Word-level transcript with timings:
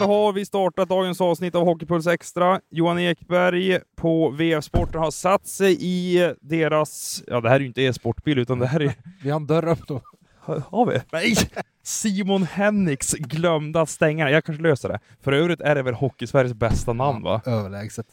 Där 0.00 0.06
har 0.06 0.32
vi 0.32 0.46
startat 0.46 0.88
dagens 0.88 1.20
avsnitt 1.20 1.54
av 1.54 1.64
Hockeypuls 1.64 2.06
Extra. 2.06 2.60
Johan 2.70 2.98
Ekberg 2.98 3.80
på 3.96 4.30
VF 4.30 4.64
Sporten 4.64 5.00
har 5.00 5.10
satt 5.10 5.46
sig 5.46 5.76
i 5.80 6.34
deras, 6.40 7.22
ja 7.26 7.40
det 7.40 7.48
här 7.48 7.56
är 7.56 7.60
ju 7.60 7.66
inte 7.66 7.82
e-sportbil 7.82 8.38
utan 8.38 8.58
det 8.58 8.66
här 8.66 8.80
är... 8.80 8.94
Vi 9.22 9.30
har 9.30 9.40
en 9.40 9.46
dörr 9.46 9.68
upp 9.68 9.88
då. 9.88 10.00
Har 10.70 10.86
vi? 10.86 11.00
Nej! 11.12 11.34
Simon 11.82 12.42
Henriks 12.42 13.12
glömda 13.12 13.80
att 13.80 13.90
stänga 13.90 14.30
Jag 14.30 14.44
kanske 14.44 14.62
löser 14.62 14.88
det. 14.88 15.00
För 15.20 15.32
övrigt 15.32 15.60
är 15.60 15.74
det 15.74 15.82
väl 15.82 15.94
Hockeysveriges 15.94 16.54
bästa 16.54 16.92
namn 16.92 17.22
va? 17.22 17.40
Överlägset. 17.46 18.06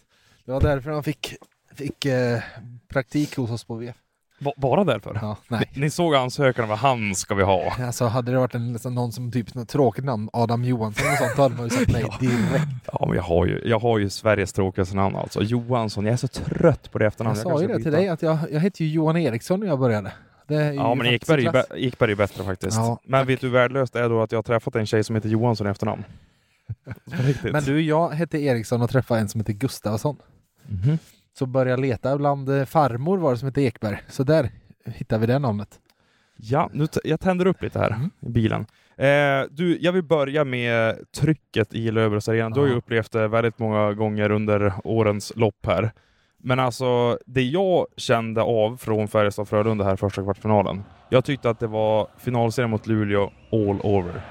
Det 0.46 0.52
var 0.52 0.62
därför 0.62 0.92
han 0.92 1.04
fick, 1.04 1.36
fick 1.76 2.06
eh, 2.06 2.40
praktik 2.88 3.36
hos 3.38 3.52
oss 3.52 3.64
på 3.64 3.76
VF. 3.76 3.96
Va- 4.40 4.54
bara 4.58 4.84
därför? 4.84 5.20
Ja, 5.22 5.38
nej. 5.48 5.72
Ni 5.76 5.90
såg 5.90 6.16
ansökan, 6.16 6.68
vad 6.70 6.78
han 6.78 7.16
ska 7.16 7.36
vi 7.36 7.44
ha? 7.44 7.74
Alltså 7.86 8.06
hade 8.06 8.32
det 8.32 8.38
varit 8.38 8.56
en, 8.56 8.74
liksom, 8.74 8.96
någon 8.96 9.12
som 9.12 9.32
typ 9.32 9.54
något 9.54 9.70
tråkigt 9.70 10.06
namn, 10.06 10.30
Adam 10.34 10.64
Johansson 10.64 11.08
och 11.12 11.18
sånt, 11.18 11.32
då 11.36 11.42
hade 11.42 11.56
man 11.56 11.64
ju 11.64 11.70
sagt 11.70 11.92
nej 11.92 12.06
direkt. 12.20 12.66
Ja, 12.94 13.06
men 13.08 13.16
jag 13.16 13.24
har 13.24 13.46
ju, 13.46 13.62
jag 13.66 13.80
har 13.80 14.00
ju 14.00 14.10
Sveriges 14.10 14.54
tråkigaste 14.54 14.96
namn 14.96 15.16
alltså. 15.16 15.42
Johansson, 15.42 16.06
jag 16.06 16.14
är 16.14 16.18
så 16.18 16.28
trött 16.28 16.92
på 16.92 16.98
det 16.98 17.06
Jag 17.06 17.10
efternamnet. 17.12 17.42
sa 17.44 17.62
ju 17.62 17.68
det 17.68 17.80
till 17.84 17.92
dig 17.92 18.10
att 18.10 18.22
jag, 18.22 18.38
jag 18.52 18.60
hette 18.60 18.84
ju 18.84 18.90
Johan 18.92 19.18
Eriksson 19.18 19.60
när 19.60 19.68
jag 19.68 19.80
började. 19.80 20.12
Ja, 20.76 20.96
men 20.96 21.08
Ekberg 21.08 21.46
är, 21.46 21.66
Ekberg 21.78 22.12
är 22.12 22.16
bättre 22.16 22.44
faktiskt. 22.44 22.78
Ja, 22.78 23.00
men 23.04 23.22
tack. 23.22 23.30
vet 23.30 23.42
du 23.42 23.50
värdelöst 23.50 23.96
är 23.96 24.10
då 24.10 24.22
att 24.22 24.32
jag 24.32 24.38
har 24.38 24.44
träffat 24.44 24.76
en 24.76 24.86
tjej 24.86 25.04
som 25.04 25.16
heter 25.16 25.30
Johansson 25.30 25.68
i 25.68 25.70
efternamn? 25.70 26.04
Men 27.52 27.64
du, 27.64 27.82
jag 27.82 28.10
hette 28.10 28.38
Eriksson 28.40 28.82
och 28.82 28.90
träffade 28.90 29.20
en 29.20 29.30
som 29.30 29.42
heter 29.42 29.54
Gustavsson. 29.54 30.16
Mhm. 30.68 30.98
Så 31.40 31.46
började 31.46 31.70
jag 31.72 31.80
leta 31.80 32.18
bland 32.18 32.50
eh, 32.50 32.66
farmor 32.66 33.18
var 33.18 33.32
det 33.32 33.38
som 33.38 33.46
hette 33.48 33.62
Ekberg. 33.62 34.02
Så 34.08 34.24
där 34.24 34.50
hittade 34.86 35.22
vi 35.22 35.28
det 35.28 35.40
namnet. 35.40 35.80
Ja, 36.38 36.70
nu 36.74 36.88
jag 37.04 37.20
tänder 37.20 37.48
upp 37.48 37.62
lite 37.62 37.80
här 37.80 37.92
Mm. 37.92 38.10
i 38.20 38.30
bilen. 38.30 38.66
Eh, 38.98 39.48
du, 39.52 39.78
jag 39.82 39.92
vill 39.92 40.04
börja 40.04 40.44
med 40.44 40.96
trycket 41.18 41.74
i 41.74 41.92
Löfbergs 41.92 42.30
Arena. 42.30 42.50
Du 42.50 42.60
har 42.60 42.68
ju 42.68 42.76
upplevt 42.76 43.12
det 43.12 43.28
väldigt 43.28 43.60
många 43.60 43.94
gånger 43.94 44.32
under 44.32 44.74
årens 44.84 45.34
lopp 45.36 45.66
här. 45.66 45.92
Men 46.38 46.60
alltså, 46.60 47.20
det 47.26 47.42
jag 47.42 47.86
kände 47.98 48.42
av 48.42 48.78
från 48.78 49.08
Färjestad-Frölunda 49.08 49.84
här 49.84 49.96
första 49.96 50.24
kvartsfinalen. 50.24 50.84
Jag 51.10 51.26
tyckte 51.26 51.50
att 51.50 51.60
det 51.60 51.68
var 51.68 52.08
finalserien 52.18 52.70
mot 52.70 52.88
Luleå 52.88 53.32
all 53.52 53.80
over. 53.84 54.22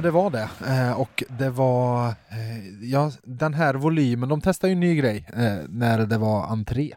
Men 0.00 0.04
det 0.04 0.10
var 0.10 0.30
det. 0.30 0.48
Eh, 0.66 1.00
och 1.00 1.24
det 1.28 1.50
var, 1.50 2.08
eh, 2.08 2.84
ja, 2.90 3.12
den 3.22 3.54
här 3.54 3.74
volymen, 3.74 4.28
de 4.28 4.40
testade 4.40 4.70
ju 4.70 4.72
en 4.72 4.80
ny 4.80 4.96
grej 4.96 5.26
eh, 5.36 5.56
när 5.68 6.06
det 6.06 6.18
var 6.18 6.46
entré. 6.46 6.92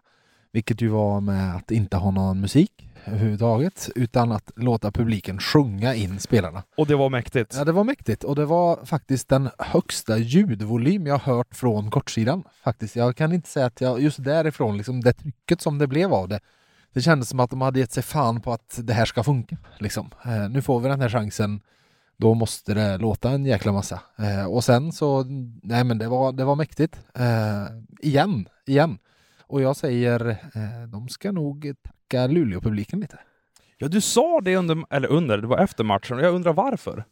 Vilket 0.52 0.81
ju 0.81 0.88
var 0.88 1.22
med 1.22 1.56
att 1.56 1.72
inte 1.72 1.97
ha 1.97 2.12
någon 2.12 2.41
musik 2.41 2.90
överhuvudtaget, 3.06 3.90
utan 3.96 4.31
att 4.31 4.52
låta 4.56 4.91
publiken 4.91 5.40
sjunga 5.40 5.96
in 5.96 6.19
spelarna. 6.19 6.64
Och 6.78 6.88
det 6.88 6.96
var 6.96 7.09
mäktigt. 7.09 7.56
Ja, 7.58 7.64
det 7.64 7.72
var 7.72 7.84
mäktigt 7.84 8.24
och 8.24 8.36
det 8.36 8.46
var 8.46 8.86
faktiskt 8.86 9.30
den 9.30 9.50
högsta 9.59 10.18
ljudvolym 10.18 11.08
jag 11.08 11.20
hört 11.20 11.56
från 11.56 11.91
kortsidan. 11.91 12.44
Faktiskt. 12.64 12.96
Jag 12.96 13.16
kan 13.16 13.34
inte 13.34 13.50
säga 13.50 13.66
att 13.66 13.81
jag, 13.81 14.02
just 14.02 14.24
därifrån, 14.24 14.78
liksom 14.78 15.02
det 15.02 15.14
trycket 15.14 15.62
som 15.62 15.78
det 15.78 15.88
blev 15.88 16.14
av 16.14 16.28
det, 16.28 16.40
det 16.94 17.02
kändes 17.02 17.30
som 17.30 17.40
att 17.40 17.50
de 17.50 17.62
hade 17.62 17.80
gett 17.80 17.91
sig 17.91 18.03
fan 18.03 18.41
på 18.41 18.53
att 18.53 18.80
det 18.84 18.94
här 18.94 19.06
ska 19.06 19.24
funka. 19.24 19.58
Liksom. 19.80 20.09
Eh, 20.25 20.50
nu 20.50 20.62
får 20.62 20.80
vi 20.80 20.90
den 20.90 21.02
här 21.02 21.09
chansen, 21.09 21.62
då 22.18 22.34
måste 22.34 22.74
det 22.74 22.97
låta 22.97 23.29
en 23.29 23.46
jäkla 23.46 23.72
massa. 23.72 24.01
Eh, 24.18 24.46
och 24.46 24.63
sen 24.63 24.91
så, 24.91 25.24
nej 25.63 25.84
men 25.84 25.97
det 25.97 26.07
var, 26.07 26.31
det 26.31 26.46
var 26.46 26.56
mäktigt. 26.56 27.00
Eh, 27.16 27.66
igen, 28.00 28.47
igen. 28.66 28.97
Och 29.41 29.62
jag 29.62 29.75
säger, 29.75 30.29
eh, 30.29 30.88
de 30.88 31.09
ska 31.09 31.31
nog 31.31 31.73
tacka 31.84 32.28
Luleå-publiken 32.28 33.00
lite. 33.00 33.19
Ja, 33.78 33.88
du 33.88 34.02
sa 34.02 34.41
det 34.41 34.56
under, 34.56 34.84
eller 34.90 35.07
under, 35.07 35.38
det 35.38 35.47
var 35.47 35.57
efter 35.57 35.84
matchen 35.84 36.18
och 36.18 36.23
jag 36.23 36.35
undrar 36.35 36.53
varför? 36.53 37.06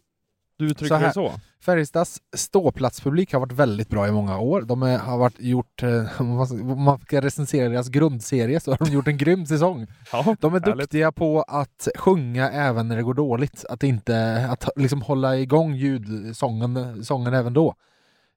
Du 0.62 0.72
uttrycker 0.72 0.96
Så 1.00 1.06
det 1.06 1.14
så? 1.14 1.32
Färjestads 1.66 2.22
ståplatspublik 2.36 3.34
har 3.34 3.40
varit 3.40 3.52
väldigt 3.52 3.90
bra 3.90 4.08
i 4.08 4.12
många 4.12 4.40
år. 4.40 4.62
De 4.62 4.84
är, 4.84 4.98
har 4.98 5.18
varit 5.18 5.40
gjort, 5.40 5.84
eh, 5.84 6.06
om 6.22 6.28
man 6.28 6.48
ska- 6.48 6.56
om 6.62 6.82
man 6.84 7.00
ska 7.00 7.22
recensera 7.22 7.70
deras 7.70 7.90
grundserie 7.90 8.60
så 8.60 8.72
har 8.72 8.78
de 8.78 8.92
gjort 8.92 9.08
en 9.08 9.18
grym 9.18 9.46
säsong. 9.46 9.88
Ja, 10.12 10.36
De 10.40 10.56
är 10.56 10.60
härligt. 10.60 10.78
duktiga 10.80 11.12
på 11.12 11.42
att 11.42 11.88
sjunga 11.96 12.50
även 12.52 12.88
när 12.88 12.96
det 12.96 13.04
går 13.04 13.14
dåligt. 13.14 13.66
Att 13.70 13.84
inte, 13.84 14.48
att 14.52 14.70
liksom 14.76 15.02
hålla 15.02 15.38
igång 15.38 15.74
ljudsången 15.76 17.06
sången 17.06 17.34
även 17.34 17.54
då. 17.54 17.76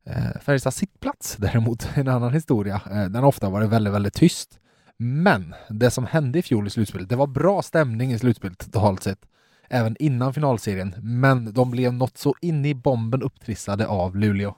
Eh, 0.07 0.41
Färjestads 0.41 0.77
sittplats 0.77 1.37
däremot, 1.37 1.89
en 1.95 2.09
annan 2.09 2.33
historia. 2.33 2.81
Eh, 2.91 3.05
den 3.05 3.15
har 3.15 3.25
ofta 3.25 3.51
varit 3.51 3.69
väldigt, 3.71 3.95
väldigt 3.95 4.15
tyst. 4.15 4.59
Men 4.97 5.55
det 5.69 5.91
som 5.91 6.07
hände 6.07 6.39
i 6.39 6.43
fjol 6.43 6.67
i 6.67 6.71
slutspelet, 6.71 7.09
det 7.09 7.17
var 7.17 7.27
bra 7.27 7.63
stämning 7.63 8.13
i 8.13 8.19
slutspelet 8.19 8.59
totalt 8.73 9.03
sett. 9.03 9.19
Även 9.69 9.97
innan 9.99 10.35
finalserien. 10.35 10.95
Men 11.03 11.53
de 11.53 11.71
blev 11.71 11.93
något 11.95 12.19
så 12.19 12.35
in 12.41 12.65
i 12.65 12.75
bomben 12.75 13.23
upptrissade 13.23 13.87
av 13.87 14.17
Luleå. 14.17 14.55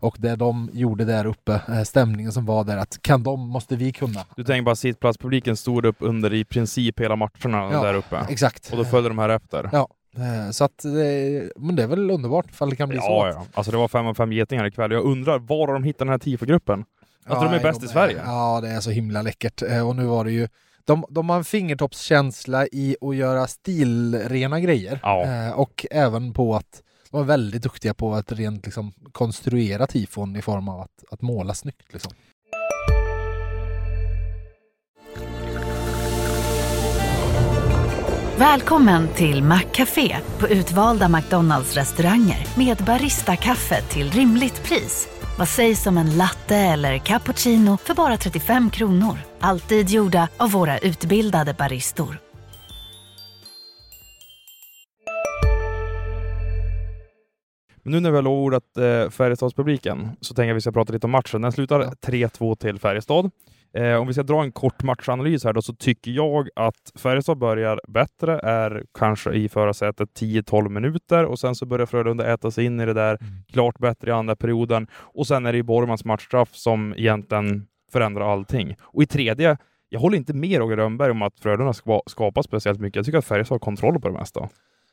Och 0.00 0.16
det 0.18 0.36
de 0.36 0.70
gjorde 0.72 1.04
där 1.04 1.26
uppe, 1.26 1.60
eh, 1.68 1.82
stämningen 1.82 2.32
som 2.32 2.46
var 2.46 2.64
där, 2.64 2.76
att 2.76 3.02
kan 3.02 3.22
de, 3.22 3.48
måste 3.48 3.76
vi 3.76 3.92
kunna. 3.92 4.20
Du 4.36 4.44
tänker 4.44 4.62
bara 4.62 4.76
sittplatspubliken 4.76 5.56
stod 5.56 5.86
upp 5.86 5.96
under 5.98 6.34
i 6.34 6.44
princip 6.44 7.00
hela 7.00 7.16
matcherna 7.16 7.68
Ja, 7.72 7.82
där 7.82 7.94
uppe. 7.94 8.26
Exakt. 8.28 8.70
Och 8.72 8.76
då 8.76 8.84
följde 8.84 9.10
de 9.10 9.18
här 9.18 9.28
efter. 9.28 9.68
Ja, 9.72 9.88
eh, 10.16 10.50
så 10.50 10.64
att 10.64 10.78
det, 10.82 11.50
men 11.56 11.76
det 11.76 11.82
är 11.82 11.86
väl 11.86 12.10
underbart 12.10 12.50
ifall 12.50 12.70
det 12.70 12.76
kan 12.76 12.88
bli 12.88 12.98
så. 12.98 13.04
Ja, 13.04 13.28
ja. 13.28 13.44
Alltså 13.54 13.72
det 13.72 13.78
var 13.78 13.88
fem 13.88 14.06
av 14.06 14.14
fem 14.14 14.32
getingar 14.32 14.66
ikväll. 14.66 14.90
Jag 14.92 15.04
undrar 15.04 15.38
var 15.38 15.66
har 15.66 15.74
de 15.74 15.84
hittat 15.84 15.98
den 15.98 16.08
här 16.08 16.18
tifogruppen? 16.18 16.84
Att 17.26 17.40
de 17.50 17.54
är 17.54 17.62
bäst 17.62 17.82
i 17.82 17.88
Sverige? 17.88 18.20
Ja, 18.24 18.60
det 18.60 18.68
är 18.68 18.80
så 18.80 18.90
himla 18.90 19.22
läckert. 19.22 19.62
Eh, 19.62 19.88
Och 19.88 19.96
nu 19.96 20.04
var 20.04 20.24
det 20.24 20.32
ju 20.32 20.48
de, 20.86 21.04
de 21.08 21.28
har 21.28 21.36
en 21.36 21.44
fingertoppskänsla 21.44 22.66
i 22.66 22.96
att 23.00 23.16
göra 23.16 23.46
stilrena 23.46 24.60
grejer. 24.60 25.00
Ja. 25.02 25.24
Eh, 25.24 25.50
och 25.50 25.86
även 25.90 26.32
på 26.32 26.54
att 26.54 26.82
de 27.10 27.20
är 27.20 27.24
väldigt 27.24 27.62
duktiga 27.62 27.94
på 27.94 28.14
att 28.14 28.32
rent 28.32 28.64
liksom 28.64 28.92
konstruera 29.12 29.86
tifon 29.86 30.36
i 30.36 30.42
form 30.42 30.68
av 30.68 30.80
att, 30.80 31.04
att 31.10 31.22
måla 31.22 31.54
snyggt. 31.54 31.92
Liksom. 31.92 32.12
Välkommen 38.38 39.08
till 39.08 39.42
Maccafé 39.42 40.16
på 40.38 40.48
utvalda 40.48 41.08
McDonalds 41.08 41.74
restauranger 41.74 42.46
med 42.56 42.76
Baristakaffe 42.76 43.82
till 43.82 44.10
rimligt 44.10 44.62
pris. 44.64 45.08
Vad 45.38 45.48
sägs 45.48 45.86
om 45.86 45.98
en 45.98 46.16
latte 46.16 46.56
eller 46.56 46.98
cappuccino 46.98 47.76
för 47.76 47.94
bara 47.94 48.16
35 48.16 48.70
kronor? 48.70 49.25
Alltid 49.40 49.90
gjorda 49.90 50.28
av 50.36 50.50
våra 50.50 50.78
utbildade 50.78 51.54
baristor. 51.54 52.18
Men 57.86 57.92
nu 57.92 58.00
när 58.00 58.10
vi 58.10 58.16
har 58.16 58.22
lovordat 58.22 58.76
eh, 58.76 59.10
Färjestadspubliken 59.10 60.10
så 60.20 60.34
tänker 60.34 60.48
jag 60.48 60.54
att 60.54 60.56
vi 60.56 60.60
ska 60.60 60.72
prata 60.72 60.92
lite 60.92 61.06
om 61.06 61.10
matchen. 61.10 61.42
Den 61.42 61.52
slutar 61.52 61.80
Ja. 61.80 61.92
3-2 62.06 62.56
till 62.56 62.78
Färjestad. 62.78 63.30
Eh, 63.74 63.94
om 63.94 64.06
vi 64.06 64.12
ska 64.12 64.22
dra 64.22 64.42
en 64.42 64.52
kort 64.52 64.82
matchanalys 64.82 65.44
här 65.44 65.52
då 65.52 65.62
så 65.62 65.74
tycker 65.74 66.10
jag 66.10 66.48
att 66.56 66.92
Färjestad 66.94 67.38
börjar 67.38 67.80
bättre, 67.88 68.38
är 68.38 68.84
kanske 68.98 69.32
i 69.32 69.48
förarsätet 69.48 70.08
10-12 70.20 70.68
minuter 70.68 71.24
och 71.24 71.38
sen 71.38 71.54
så 71.54 71.66
börjar 71.66 71.86
Frölunda 71.86 72.32
äta 72.32 72.50
sig 72.50 72.64
in 72.64 72.80
i 72.80 72.86
det 72.86 72.92
där 72.94 73.18
klart 73.52 73.78
bättre 73.78 74.10
i 74.10 74.14
andra 74.14 74.36
perioden 74.36 74.86
och 74.94 75.26
sen 75.26 75.46
är 75.46 75.52
det 75.52 75.56
ju 75.56 75.62
Borgmans 75.62 76.04
matchstraff 76.04 76.48
som 76.52 76.94
egentligen 76.96 77.66
förändra 77.96 78.32
allting. 78.32 78.76
Och 78.80 79.02
i 79.02 79.06
tredje, 79.06 79.56
jag 79.88 80.00
håller 80.00 80.16
inte 80.16 80.32
med 80.34 80.58
Roger 80.58 80.76
Rönnberg 80.76 81.10
om 81.10 81.22
att 81.22 81.40
Frölunda 81.40 81.72
ska 81.72 82.02
skapa 82.06 82.42
speciellt 82.42 82.80
mycket. 82.80 82.96
Jag 82.96 83.04
tycker 83.04 83.18
att 83.18 83.24
Färjestad 83.24 83.54
har 83.54 83.58
kontroll 83.58 84.00
på 84.00 84.08
det 84.08 84.14
mesta. 84.14 84.48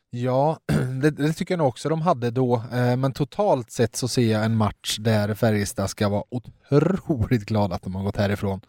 Ja, 0.09 0.59
det, 1.01 1.11
det 1.11 1.33
tycker 1.33 1.53
jag 1.53 1.57
nog 1.57 1.67
också 1.67 1.89
de 1.89 2.01
hade 2.01 2.31
då. 2.31 2.55
Eh, 2.55 2.95
men 2.97 3.13
totalt 3.13 3.71
sett 3.71 3.95
så 3.95 4.07
ser 4.07 4.31
jag 4.31 4.45
en 4.45 4.55
match 4.55 4.97
där 4.97 5.33
Färjestad 5.33 5.89
ska 5.89 6.09
vara 6.09 6.23
otroligt 6.29 7.45
glada 7.45 7.75
att 7.75 7.83
de 7.83 7.95
har 7.95 8.03
gått 8.03 8.17
härifrån 8.17 8.61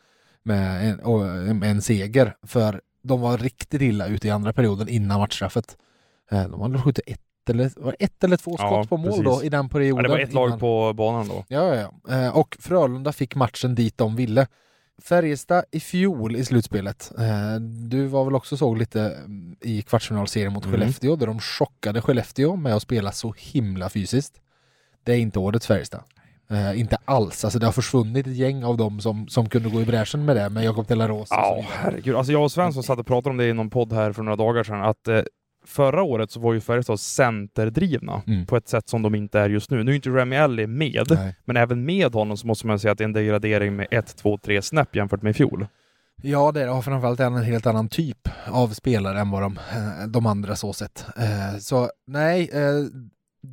med 0.42 0.90
en, 0.90 1.00
och, 1.00 1.26
eh, 1.26 1.54
med 1.54 1.70
en 1.70 1.82
seger. 1.82 2.36
För 2.46 2.80
de 3.02 3.20
var 3.20 3.38
riktigt 3.38 3.82
illa 3.82 4.06
ute 4.06 4.28
i 4.28 4.30
andra 4.30 4.52
perioden 4.52 4.88
innan 4.88 5.20
matchstraffet. 5.20 5.76
Eh, 6.30 6.48
de 6.48 6.60
hade 6.60 6.78
skjutit 6.78 7.08
ett 7.44 7.50
eller, 7.50 7.70
var 7.76 7.96
ett 7.98 8.24
eller 8.24 8.36
två 8.36 8.50
skott 8.56 8.70
Ja, 8.70 8.84
på 8.88 8.96
mål 8.96 9.08
precis. 9.10 9.24
då 9.24 9.42
i 9.44 9.48
den 9.48 9.64
Ja, 9.64 9.68
perioden. 9.72 10.02
det 10.02 10.08
var 10.08 10.18
ett 10.18 10.32
lag 10.32 10.48
innan. 10.48 10.58
på 10.58 10.92
banan 10.92 11.28
då. 11.28 11.44
Ja, 11.48 11.74
ja, 11.74 11.90
ja. 12.08 12.14
Eh, 12.24 12.36
Och 12.36 12.56
Frölunda 12.60 13.12
fick 13.12 13.34
matchen 13.34 13.74
dit 13.74 13.98
de 13.98 14.16
ville. 14.16 14.46
Färjestad 15.02 15.64
i 15.70 15.80
fjol 15.80 16.36
i 16.36 16.44
slutspelet. 16.44 17.12
Eh, 17.18 17.60
du 17.60 18.06
var 18.06 18.24
väl 18.24 18.34
också 18.34 18.56
såg 18.56 18.78
lite 18.78 19.00
mm, 19.00 19.56
i 19.60 19.82
kvartsfinalserien 19.82 20.52
mot 20.52 20.64
Mm. 20.64 20.80
Skellefteå 20.80 21.16
där 21.16 21.26
de 21.26 21.40
chockade 21.40 22.00
Skellefteå 22.00 22.56
med 22.56 22.74
att 22.74 22.82
spela 22.82 23.12
så 23.12 23.34
himla 23.38 23.88
fysiskt. 23.88 24.40
Det 25.04 25.12
är 25.12 25.16
inte 25.18 25.38
årets 25.38 25.66
Färjestad. 25.66 26.00
Eh, 26.50 26.80
inte 26.80 26.96
alls. 27.04 27.44
Alltså 27.44 27.58
det 27.58 27.66
har 27.66 27.72
försvunnit 27.72 28.26
ett 28.26 28.36
gäng 28.36 28.64
av 28.64 28.76
dem 28.76 29.00
som, 29.00 29.28
som 29.28 29.48
kunde 29.48 29.68
gå 29.70 29.80
i 29.80 29.84
bräschen 29.84 30.24
med 30.24 30.36
det 30.36 30.48
med 30.50 30.64
Jakob 30.64 30.86
de 30.86 30.94
la 30.94 31.08
Rosa 31.08 31.34
Ja, 31.34 31.54
vidare. 31.54 31.68
herregud. 31.82 32.14
Alltså 32.16 32.32
jag 32.32 32.42
och 32.44 32.52
Svensson 32.52 32.82
satt 32.82 32.98
och 32.98 33.06
pratade 33.06 33.30
om 33.30 33.36
det 33.36 33.46
i 33.48 33.52
någon 33.52 33.70
podd 33.70 33.92
här 33.92 34.12
för 34.12 34.22
några 34.22 34.36
dagar 34.36 34.64
sedan, 34.64 34.82
att 34.82 35.08
eh, 35.08 35.20
förra 35.66 36.02
året 36.02 36.30
så 36.30 36.40
var 36.40 36.52
ju 36.54 36.60
Färjestad 36.60 37.00
centerdrivna 37.00 38.22
Mm. 38.26 38.46
på 38.46 38.56
ett 38.56 38.68
sätt 38.68 38.88
som 38.88 39.02
de 39.02 39.14
inte 39.14 39.40
är 39.40 39.48
just 39.50 39.70
nu. 39.70 39.84
Nu 39.84 39.90
är 39.90 39.96
inte 39.96 40.10
Remy 40.10 40.36
Ellie 40.36 40.66
med, 40.66 41.06
Nej. 41.10 41.36
men 41.44 41.56
även 41.56 41.84
med 41.84 42.12
honom 42.14 42.36
så 42.36 42.46
måste 42.46 42.66
man 42.66 42.78
säga 42.78 42.92
att 42.92 42.98
det 42.98 43.04
är 43.04 43.08
en 43.08 43.12
degradering 43.12 43.76
med 43.76 43.86
1, 43.90 44.16
2, 44.16 44.38
3 44.38 44.62
snäpp 44.62 44.96
jämfört 44.96 45.22
med 45.22 45.30
i 45.30 45.34
fjol. 45.34 45.66
Ja, 46.22 46.52
det 46.52 46.62
är 46.62 46.74
det. 46.76 46.82
Framförallt 46.82 47.20
en 47.20 47.36
helt 47.42 47.66
annan 47.66 47.88
typ 47.88 48.28
av 48.46 48.68
spelare 48.68 49.20
än 49.20 49.30
vad 49.30 49.42
de, 49.42 49.56
eh, 49.58 50.06
de 50.08 50.26
andra 50.26 50.56
så 50.56 50.72
sett. 50.72 51.06
Eh, 51.16 51.58
Så 51.58 51.90
nej, 52.06 52.50
eh, 52.52 52.84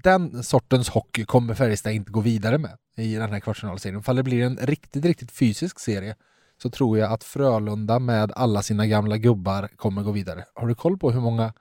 den 0.04 0.44
sortens 0.44 0.90
hockey 0.90 1.25
kommer 1.25 1.54
Färjestad 1.54 1.94
inte 1.94 2.12
gå 2.12 2.19
vidare 2.19 2.58
med 2.58 2.72
i 2.98 3.16
den 3.16 3.31
här 3.31 3.40
kvartsfinalserien. 3.40 4.04
Fall 4.04 4.16
det 4.16 4.24
blir 4.24 4.44
en 4.46 4.58
riktigt, 4.62 5.06
riktigt 5.06 5.31
fysisk 5.31 5.80
serie 5.80 6.16
så 6.62 6.69
tror 6.69 6.98
jag 6.98 7.12
att 7.12 7.24
Frölunda 7.24 8.00
med 8.00 8.31
alla 8.36 8.62
sina 8.62 8.88
gamla 8.88 9.18
gubbar 9.18 9.69
kommer 9.75 10.04
gå 10.04 10.12
vidare. 10.12 10.44
Har 10.54 10.68
du 10.68 10.75
koll 10.75 10.98
på 10.98 11.12
hur 11.12 11.22
många 11.22 11.54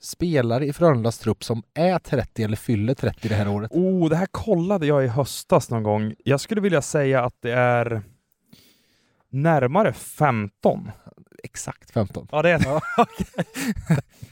spelare 0.00 0.66
i 0.66 0.72
Frölundas 0.72 1.18
trupp 1.18 1.44
som 1.44 1.62
är 1.74 1.98
30 1.98 2.42
eller 2.42 2.56
fyller 2.56 2.94
30 2.94 3.28
det 3.28 3.34
här 3.34 3.48
året? 3.48 3.70
Oh, 3.72 4.08
det 4.10 4.16
här 4.16 4.26
kollade 4.30 4.86
jag 4.86 5.04
i 5.04 5.08
höstas 5.08 5.70
någon 5.70 5.82
gång. 5.82 6.14
Jag 6.24 6.40
skulle 6.40 6.60
vilja 6.60 6.82
säga 6.82 7.24
att 7.24 7.34
det 7.40 7.52
är 7.52 8.02
närmare 9.30 9.92
15. 9.92 10.90
Exakt 11.44 11.90
15. 11.90 12.28
Ja, 12.32 12.42
det 12.42 12.50
är 12.50 12.58
det. 12.58 12.80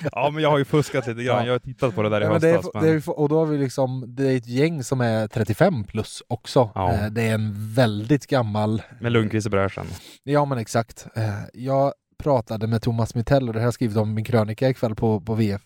ja, 0.12 0.30
men 0.30 0.42
jag 0.42 0.50
har 0.50 0.58
ju 0.58 0.64
fuskat 0.64 1.06
lite 1.06 1.22
grann. 1.22 1.38
Ja. 1.38 1.46
Jag 1.46 1.52
har 1.54 1.58
tittat 1.58 1.94
på 1.94 2.02
det 2.02 2.08
där 2.08 2.20
i 2.20 2.24
Ja, 2.24 2.30
men 2.30 2.40
det 2.40 2.52
höstas. 2.52 2.74
är, 2.74 2.80
men- 2.80 2.88
det 2.88 2.94
är, 3.10 3.18
och 3.18 3.28
då 3.28 3.38
har 3.38 3.46
vi 3.46 3.58
liksom, 3.58 4.04
det 4.08 4.32
är 4.32 4.36
ett 4.36 4.46
gäng 4.46 4.84
som 4.84 5.00
är 5.00 5.28
35 5.28 5.84
plus 5.84 6.22
också. 6.28 6.70
Ja. 6.74 6.92
Eh, 6.92 7.06
Det 7.06 7.22
är 7.22 7.34
en 7.34 7.52
väldigt 7.74 8.26
gammal, 8.26 8.82
Med 9.00 9.12
Lundqvist 9.12 9.46
i 9.46 9.50
bräschen. 9.50 9.86
ja 10.22 10.44
men 10.44 10.58
exakt. 10.58 11.06
Eh, 11.14 11.24
Jag 11.52 11.92
pratade 12.18 12.66
med 12.66 12.82
Thomas 12.82 13.14
Mittell 13.14 13.48
och 13.48 13.52
det 13.54 13.58
här 13.58 13.64
har 13.64 13.66
jag 13.66 13.74
skrivit 13.74 13.96
om 13.96 14.14
min 14.14 14.24
krönika 14.24 14.68
ikväll 14.68 14.94
på, 14.94 15.20
på 15.20 15.34
VF. 15.34 15.62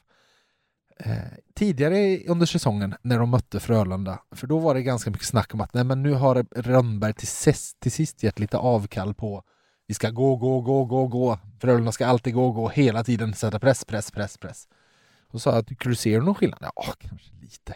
Eh, 1.00 1.12
tidigare 1.54 2.18
under 2.28 2.46
säsongen 2.46 2.94
när 3.02 3.18
de 3.18 3.30
mötte 3.30 3.60
Frölunda, 3.60 4.18
för 4.34 4.46
då 4.46 4.58
var 4.58 4.74
det 4.74 4.82
ganska 4.82 5.10
mycket 5.10 5.26
snack 5.26 5.54
om 5.54 5.60
att 5.60 5.74
nej 5.74 5.84
men 5.84 6.02
nu 6.02 6.12
har 6.12 6.46
Rönnberg 6.56 7.12
till 7.14 7.28
sist, 7.28 7.80
till 7.80 7.92
sist 7.92 8.22
gett 8.22 8.38
lite 8.38 8.56
avkall 8.58 9.14
på 9.14 9.42
vi 9.86 9.94
ska 9.94 10.10
gå, 10.10 10.36
gå, 10.36 10.60
gå, 10.60 10.84
gå, 10.84 11.06
gå. 11.06 11.38
Frölunda 11.60 11.92
ska 11.92 12.06
alltid 12.06 12.34
gå, 12.34 12.52
gå, 12.52 12.68
hela 12.68 13.04
tiden 13.04 13.34
sätta 13.34 13.58
press, 13.58 13.84
press, 13.84 14.10
press, 14.10 14.38
press. 14.38 14.68
Och 15.32 15.42
sa 15.42 15.62
tycker 15.62 15.88
du 15.88 15.94
ser 15.94 16.20
någon 16.20 16.34
skillnad? 16.34 16.58
Ja, 16.62 16.84
kanske 16.98 17.34
lite. 17.40 17.74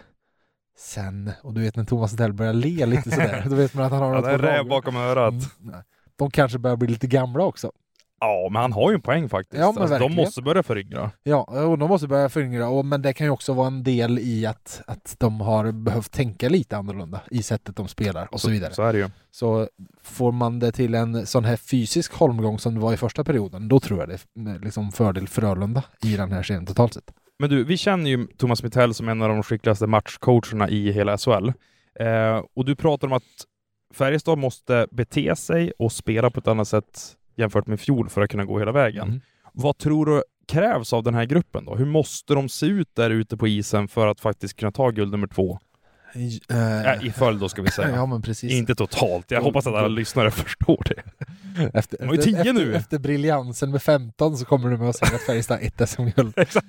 Sen, 0.79 1.33
och 1.43 1.55
du 1.55 1.61
vet 1.61 1.77
när 1.77 1.85
Thomas 1.85 2.13
Mittell 2.13 2.33
börjar 2.33 2.53
le 2.53 2.87
lite 2.87 3.11
sådär, 3.11 3.47
då 3.51 3.55
vet 3.57 3.75
man 3.75 3.85
att 3.85 3.93
han 3.93 4.03
har 4.03 4.15
Ja, 4.15 4.21
något 4.21 4.41
på 4.41 4.47
lager. 4.47 4.65
bakom 4.65 4.97
örat. 4.97 5.33
Mm, 5.33 5.45
nej. 5.59 5.83
De 6.17 6.31
kanske 6.31 6.59
börjar 6.59 6.77
bli 6.77 6.89
lite 6.89 7.07
gamla 7.07 7.45
också. 7.45 7.73
Ja, 8.25 8.49
men 8.53 8.63
han 8.63 8.73
har 8.73 8.91
ju 8.91 8.95
en 8.95 9.01
poäng 9.01 9.29
faktiskt. 9.29 9.61
Ja, 9.61 9.75
alltså, 9.77 9.99
de 9.99 10.15
måste 10.15 10.43
börja 10.43 10.63
föryngra. 10.63 11.11
Ja, 11.23 11.43
och 11.43 11.79
de 11.79 11.89
måste 11.89 12.09
börja 12.09 12.29
föryngra, 12.29 12.69
och, 12.69 12.85
men 12.85 13.03
det 13.03 13.13
kan 13.13 13.27
ju 13.27 13.31
också 13.31 13.53
vara 13.53 13.67
en 13.67 13.83
del 13.83 14.19
i 14.19 14.47
att, 14.47 14.83
att 14.87 15.17
de 15.19 15.41
har 15.41 15.73
behövt 15.73 16.13
tänka 16.13 16.49
lite 16.49 16.77
annorlunda 16.77 17.21
i 17.31 17.43
sättet 17.43 17.77
de 17.77 17.89
spelar 17.89 18.29
och 18.33 18.41
så 18.41 18.51
vidare. 18.51 18.75
Så 18.75 18.83
är 18.83 18.93
det 18.93 18.99
ju. 18.99 19.11
Så 19.31 19.69
får 20.03 20.33
man 20.33 20.59
det 20.59 20.73
till 20.73 20.95
en 20.95 21.27
sån 21.27 21.45
här 21.45 21.57
fysisk 21.57 22.13
holmgång 22.15 22.59
som 22.59 22.75
det 22.75 22.81
var 22.81 22.93
i 22.93 22.97
första 22.97 23.25
perioden, 23.25 23.69
då 23.69 23.81
tror 23.81 24.01
jag 24.01 24.09
det 24.09 24.15
är 24.51 24.65
liksom 24.65 24.93
fördel 24.93 25.29
Frölunda 25.29 25.85
i 26.03 26.17
den 26.17 26.33
här 26.33 26.43
serien 26.43 26.67
totalt 26.67 26.95
sett. 26.95 27.15
Men 27.39 27.51
du, 27.51 27.65
vi 27.65 27.77
känner 27.77 28.11
ju 28.11 28.27
Thomas 28.27 28.63
Mittell 28.63 28.95
som 28.95 29.09
en 29.09 29.23
av 29.23 29.29
de 29.29 29.43
skickligaste 29.43 29.87
matchcoacherna 29.87 30.69
i 30.69 30.93
hela 30.93 31.19
SHL. 31.19 31.49
Eh, 32.01 32.45
och 32.57 32.65
du 32.65 32.77
pratar 32.77 33.07
om 33.07 33.13
att 33.13 33.23
Färjestad 33.95 34.39
måste 34.39 34.87
bete 34.91 35.37
sig 35.37 35.73
och 35.79 35.93
spela 35.93 36.31
på 36.31 36.41
ett 36.41 36.49
annat 36.49 36.69
sätt 36.69 37.17
jämfört 37.37 37.67
med 37.67 37.81
fjol 37.81 38.09
för 38.09 38.21
att 38.21 38.31
kunna 38.31 38.45
gå 38.45 38.59
hela 38.59 38.73
vägen. 38.73 39.09
Mm. 39.09 39.21
Vad 39.53 39.79
tror 39.79 40.07
du 40.07 40.23
krävs 40.49 40.93
av 40.93 41.03
den 41.03 41.15
här 41.15 41.25
gruppen 41.25 41.65
då? 41.65 41.75
Hur 41.75 41.87
måste 41.87 42.35
de 42.35 42.49
se 42.49 42.67
ut 42.67 42.95
där 42.95 43.11
ute 43.11 43.37
på 43.37 43.49
isen 43.49 43.89
för 43.89 44.07
att 44.07 44.21
faktiskt 44.21 44.57
kunna 44.57 44.73
ta 44.73 44.91
guld 44.91 45.13
nummer 45.13 45.27
två? 45.27 45.59
Äh, 46.15 47.07
I 47.07 47.13
följd 47.17 47.41
då 47.41 47.49
ska 47.49 47.63
vi 47.63 47.71
säga. 47.71 47.91
Ja, 47.95 48.07
men 48.07 48.23
precis. 48.23 48.53
Inte 48.53 48.75
totalt. 48.75 49.31
Jag 49.31 49.43
hoppas 49.43 49.67
att 49.67 49.75
alla 49.75 49.89
lyssnare 49.89 50.31
förstår 50.31 50.85
det. 50.89 51.03
Efter, 51.79 51.99
De 51.99 52.07
har 52.07 52.15
ju 52.15 52.23
10 52.23 52.37
efter, 52.39 52.53
nu. 52.53 52.75
Efter 52.75 52.99
briljansen 52.99 53.71
med 53.71 53.83
15 53.83 54.37
så 54.37 54.45
kommer 54.45 54.71
du 54.71 54.77
med 54.77 54.89
att 54.89 54.97
säga 54.97 55.15
att 55.15 55.23
Färjestad 55.23 55.59
har 55.59 55.67
ett 55.67 55.89
SM-guld. 55.91 56.35
Exakt. 56.39 56.67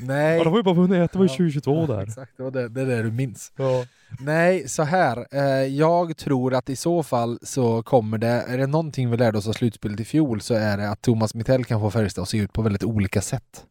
Nej. 0.00 0.38
Ja, 0.38 0.44
de 0.44 0.50
har 0.50 0.58
ju 0.58 0.62
bara 0.62 0.74
vunnit 0.74 0.98
ett, 0.98 1.12
det 1.12 1.18
var 1.18 1.24
ju 1.24 1.30
Ja. 1.30 1.36
2022 1.36 1.86
där. 1.86 2.02
Exakt, 2.02 2.32
det, 2.36 2.42
var 2.42 2.50
det, 2.50 2.68
det 2.68 2.80
är 2.80 2.86
det 2.86 3.02
du 3.02 3.10
minns. 3.10 3.52
Ja. 3.56 3.84
Nej, 4.20 4.68
så 4.68 4.82
här. 4.82 5.26
Eh, 5.30 5.42
jag 5.74 6.16
tror 6.16 6.54
att 6.54 6.70
i 6.70 6.76
så 6.76 7.02
fall 7.02 7.38
så 7.42 7.82
kommer 7.82 8.18
det, 8.18 8.28
är 8.28 8.58
det 8.58 8.66
någonting 8.66 9.10
vi 9.10 9.16
lärde 9.16 9.38
oss 9.38 9.48
av 9.48 9.52
slutspelet 9.52 10.00
i 10.00 10.04
fjol 10.04 10.40
så 10.40 10.54
är 10.54 10.76
det 10.76 10.90
att 10.90 11.02
Thomas 11.02 11.34
Mittell 11.34 11.64
kan 11.64 11.80
få 11.80 11.90
Färjestad 11.90 12.22
att 12.22 12.28
se 12.28 12.38
ut 12.38 12.52
på 12.52 12.62
väldigt 12.62 12.84
olika 12.84 13.20
sätt. 13.22 13.64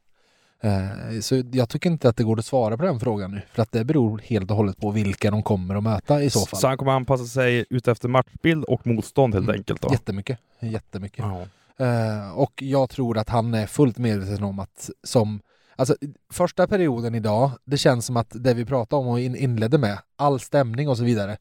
Eh, 0.61 1.19
så 1.21 1.43
jag 1.51 1.69
tycker 1.69 1.89
inte 1.89 2.09
att 2.09 2.17
det 2.17 2.23
går 2.23 2.39
att 2.39 2.45
svara 2.45 2.77
på 2.77 2.83
den 2.83 2.99
frågan 2.99 3.31
nu, 3.31 3.41
för 3.53 3.61
att 3.61 3.71
det 3.71 3.83
beror 3.85 4.21
helt 4.25 4.51
och 4.51 4.57
hållet 4.57 4.77
på 4.77 4.91
vilka 4.91 5.31
de 5.31 5.43
kommer 5.43 5.75
att 5.75 5.83
möta 5.83 6.23
i 6.23 6.29
så 6.29 6.45
fall. 6.45 6.59
Så 6.59 6.67
han 6.67 6.77
kommer 6.77 6.91
anpassa 6.91 7.25
sig 7.25 7.65
ut 7.69 7.87
efter 7.87 8.09
matchbild 8.09 8.63
och 8.63 8.87
motstånd 8.87 9.33
helt 9.33 9.43
Mm. 9.45 9.55
enkelt 9.59 9.81
då? 9.81 9.89
Jättemycket, 9.91 10.39
jättemycket. 10.59 11.25
Ja. 11.25 11.41
Eh, 11.85 12.31
och 12.37 12.61
jag 12.61 12.89
tror 12.89 13.17
att 13.17 13.29
han 13.29 13.53
är 13.53 13.67
fullt 13.67 13.97
medveten 13.97 14.43
om 14.43 14.59
att 14.59 14.89
som 15.03 15.39
Alltså 15.77 15.95
första 16.33 16.67
perioden 16.67 17.15
idag, 17.15 17.51
det 17.65 17.77
känns 17.77 18.05
som 18.05 18.17
att 18.17 18.27
det 18.31 18.53
vi 18.53 18.65
pratade 18.65 18.99
om 19.01 19.07
och 19.07 19.19
in, 19.19 19.35
inledde 19.35 19.77
med, 19.77 19.97
all 20.15 20.39
stämning 20.39 20.89
och 20.89 20.97
så 20.97 21.03
vidare, 21.03 21.37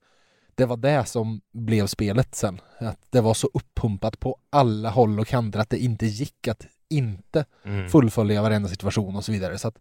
det 0.57 0.67
var 0.67 0.77
det 0.77 1.05
som 1.09 1.41
blev 1.53 1.87
spelet 1.87 2.35
sen. 2.35 2.61
Att 2.79 2.99
det 3.11 3.21
var 3.21 3.35
så 3.35 3.49
uppumpat 3.55 4.21
på 4.21 4.37
alla 4.51 4.91
håll 4.91 5.21
och 5.21 5.27
kanter 5.27 5.59
att 5.61 5.71
det 5.71 5.79
inte 5.79 6.07
gick 6.07 6.49
att 6.49 6.67
inte 6.91 7.45
Mm. 7.65 7.89
fullfölja 7.89 8.43
varenda 8.43 8.69
situation 8.69 9.17
och 9.17 9.25
så 9.25 9.33
vidare. 9.33 9.59
Så 9.59 9.69
att, 9.69 9.75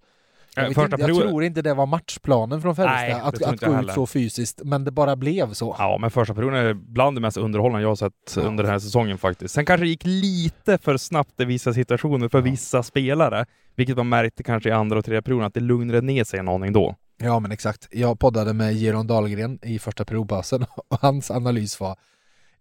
jag, 0.55 0.65
första 0.67 0.81
inte, 0.83 0.93
jag 0.93 0.99
perioden- 0.99 1.27
tror 1.29 1.43
inte 1.43 1.61
det 1.61 1.73
var 1.73 1.85
matchplanen 1.85 2.61
från 2.61 2.75
Färjestad 2.75 3.21
att, 3.27 3.33
att 3.33 3.39
gå 3.39 3.45
jag 3.45 3.53
ut 3.71 3.75
heller. 3.75 3.93
så 3.93 4.05
fysiskt, 4.07 4.61
men 4.63 4.83
det 4.83 4.91
bara 4.91 5.15
blev 5.15 5.53
så. 5.53 5.75
Ja, 5.79 5.97
men 6.01 6.11
första 6.11 6.33
perioden 6.33 6.65
är 6.65 6.73
bland 6.73 7.17
det 7.17 7.21
mest 7.21 7.37
underhållande 7.37 7.81
jag 7.81 7.89
har 7.89 7.95
sett 7.95 8.33
Ja. 8.35 8.41
under 8.41 8.63
den 8.63 8.71
här 8.71 8.79
säsongen 8.79 9.17
faktiskt. 9.17 9.53
Sen 9.53 9.65
kanske 9.65 9.85
det 9.85 9.89
gick 9.89 10.05
lite 10.05 10.77
för 10.77 10.97
snabbt 10.97 11.39
i 11.41 11.45
vissa 11.45 11.73
situationer 11.73 12.29
för 12.29 12.37
Ja. 12.37 12.43
vissa 12.43 12.83
spelare, 12.83 13.45
vilket 13.75 13.97
man 13.97 14.09
märkte 14.09 14.43
kanske 14.43 14.69
i 14.69 14.71
andra 14.71 14.97
och 14.99 15.05
tredje 15.05 15.21
perioden, 15.21 15.47
att 15.47 15.53
det 15.53 15.59
lugnade 15.59 16.01
ner 16.01 16.23
sig 16.23 16.39
en 16.39 16.47
aning 16.47 16.73
då. 16.73 16.95
Ja 17.23 17.39
men 17.39 17.51
exakt. 17.51 17.87
Jag 17.91 18.19
poddade 18.19 18.53
med 18.53 18.73
Geron 18.73 19.07
Dahlgren 19.07 19.59
i 19.61 19.79
första 19.79 20.05
periodpausen 20.05 20.65
och 20.87 21.01
hans 21.01 21.31
analys 21.31 21.79
var 21.79 21.95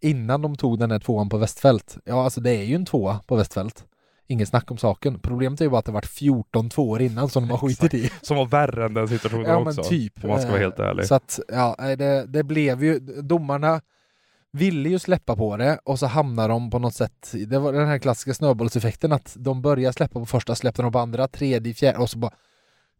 innan 0.00 0.42
de 0.42 0.56
tog 0.56 0.78
den 0.78 0.90
här 0.90 0.98
tvåan 0.98 1.28
på 1.28 1.36
Västfält. 1.36 1.98
Ja 2.04 2.24
alltså 2.24 2.40
det 2.40 2.50
är 2.50 2.62
ju 2.62 2.74
en 2.74 2.86
tvåa 2.86 3.20
på 3.26 3.36
Västfält. 3.36 3.84
Inget 4.26 4.48
snack 4.48 4.70
om 4.70 4.78
saken. 4.78 5.18
Problemet 5.18 5.60
är 5.60 5.64
ju 5.64 5.70
bara 5.70 5.78
att 5.78 5.84
det 5.84 5.92
varit 5.92 6.06
14 6.06 6.70
tvåor 6.70 7.02
innan 7.02 7.28
som 7.28 7.42
de 7.42 7.50
har 7.50 7.58
skitit 7.58 7.94
i. 7.94 8.10
Som 8.22 8.36
var 8.36 8.46
värre 8.46 8.84
än 8.84 8.94
den 8.94 9.08
situationen 9.08 9.46
Ja 9.46 9.56
också. 9.56 9.80
men 9.80 9.90
typ. 9.90 10.24
Om 10.24 10.30
man 10.30 10.40
ska 10.40 10.50
vara 10.50 10.60
helt 10.60 10.78
Eh, 10.78 10.86
ärlig. 10.86 11.06
Så 11.06 11.14
att 11.14 11.40
ja, 11.48 11.76
det, 11.96 12.24
det 12.28 12.42
blev 12.42 12.84
ju, 12.84 12.98
domarna 13.00 13.80
ville 14.52 14.88
ju 14.88 14.98
släppa 14.98 15.36
på 15.36 15.56
det 15.56 15.78
och 15.84 15.98
så 15.98 16.06
hamnar 16.06 16.48
de 16.48 16.70
på 16.70 16.78
något 16.78 16.94
sätt, 16.94 17.32
det 17.46 17.58
var 17.58 17.72
den 17.72 17.88
här 17.88 17.98
klassiska 17.98 18.34
snöbollseffekten 18.34 19.12
att 19.12 19.36
de 19.38 19.62
börjar 19.62 19.92
släppa 19.92 20.20
på 20.20 20.26
första, 20.26 20.54
släppte 20.54 20.82
de 20.82 20.92
på 20.92 20.98
andra, 20.98 21.28
tredje, 21.28 21.74
fjärde 21.74 21.98
och 21.98 22.10
så 22.10 22.18
bara 22.18 22.32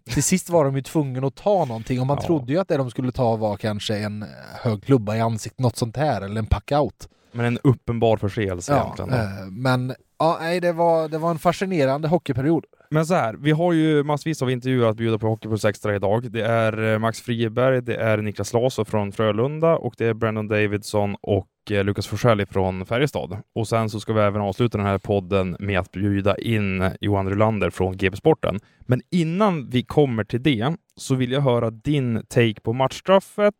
till 0.05 0.23
sist 0.23 0.51
var 0.51 0.65
de 0.65 0.77
ju 0.77 0.83
tvungna 0.83 1.27
att 1.27 1.35
ta 1.35 1.65
någonting 1.65 2.01
och 2.01 2.07
man 2.07 2.19
Ja. 2.21 2.27
trodde 2.27 2.53
ju 2.53 2.59
att 2.59 2.69
det 2.69 2.77
de 2.77 2.91
skulle 2.91 3.13
ta 3.13 3.37
var 3.37 3.57
kanske 3.57 3.97
en 3.99 4.23
eh, 4.23 4.29
hög 4.63 4.83
klubba 4.85 5.17
i 5.17 5.21
ansiktet, 5.21 5.61
något 5.61 5.77
sånt 5.77 5.97
här, 5.97 6.21
eller 6.23 6.39
en 6.39 6.47
packout. 6.47 7.09
Men 7.33 7.45
en 7.47 7.59
uppenbar 7.65 8.17
förseelse 8.17 8.73
Ja, 8.73 8.83
egentligen. 8.83 9.13
eh, 9.13 9.47
men 9.51 9.95
ja, 10.19 10.39
nej, 10.41 10.61
det 10.61 10.73
var, 10.73 11.09
det 11.09 11.19
var 11.19 11.31
en 11.31 11.39
fascinerande 11.39 12.09
hockeyperiod. 12.09 12.65
Men 12.91 13.07
så 13.07 13.15
här, 13.15 13.35
vi 13.35 13.51
har 13.51 13.73
ju 13.73 14.03
massvis 14.05 14.43
av 14.43 14.51
intervjuer 14.51 14.89
att 14.89 14.97
bjuda 14.97 15.19
på 15.19 15.27
Hockeypuls 15.29 15.65
Extra 15.65 15.95
idag. 15.97 16.33
Det 16.33 16.43
är 16.43 16.93
eh, 16.93 16.99
Max 16.99 17.21
Friberg, 17.21 17.83
det 17.83 17.97
är 17.97 18.19
Niklas 18.19 18.53
Laso 18.53 18.85
från 18.85 19.13
Frölunda 19.13 19.77
och 19.77 19.95
det 19.99 20.07
är 20.07 20.15
Brandon 20.15 20.49
Davidson 20.49 21.17
och 21.21 21.47
Lukas 21.71 22.07
Forsell 22.07 22.47
från 22.47 22.87
Färjestad. 22.87 23.39
Och 23.55 23.69
sen 23.69 23.91
så 23.91 24.01
ska 24.01 24.13
vi 24.13 24.21
även 24.21 24.41
avsluta 24.41 24.79
den 24.79 24.87
här 24.87 24.99
podden 24.99 25.57
med 25.59 25.79
att 25.79 25.93
bjuda 25.93 26.39
in 26.39 26.91
Johan 27.01 27.29
Rylander 27.31 27.71
från 27.71 27.97
GB 27.97 28.17
Sporten. 28.17 28.61
Men 28.81 29.03
innan 29.11 29.71
vi 29.71 29.83
kommer 29.83 30.25
till 30.25 30.43
det 30.43 30.77
så 30.97 31.15
vill 31.15 31.33
jag 31.33 31.41
höra 31.41 31.71
din 31.71 32.27
take 32.29 32.61
på 32.61 32.73
matchstraffet 32.73 33.55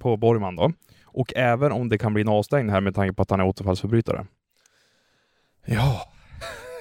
på 0.00 0.16
Borgman 0.16 0.56
då. 0.56 0.72
Och 1.04 1.32
även 1.36 1.72
om 1.72 1.88
det 1.88 1.98
kan 1.98 2.14
bli 2.14 2.22
en 2.22 2.28
avstängning 2.28 2.72
här 2.72 2.80
med 2.80 2.94
tanke 2.94 3.14
på 3.14 3.22
att 3.22 3.30
han 3.30 3.40
är 3.40 3.44
återfallsförbrytare. 3.46 4.26
Ja, 5.66 6.00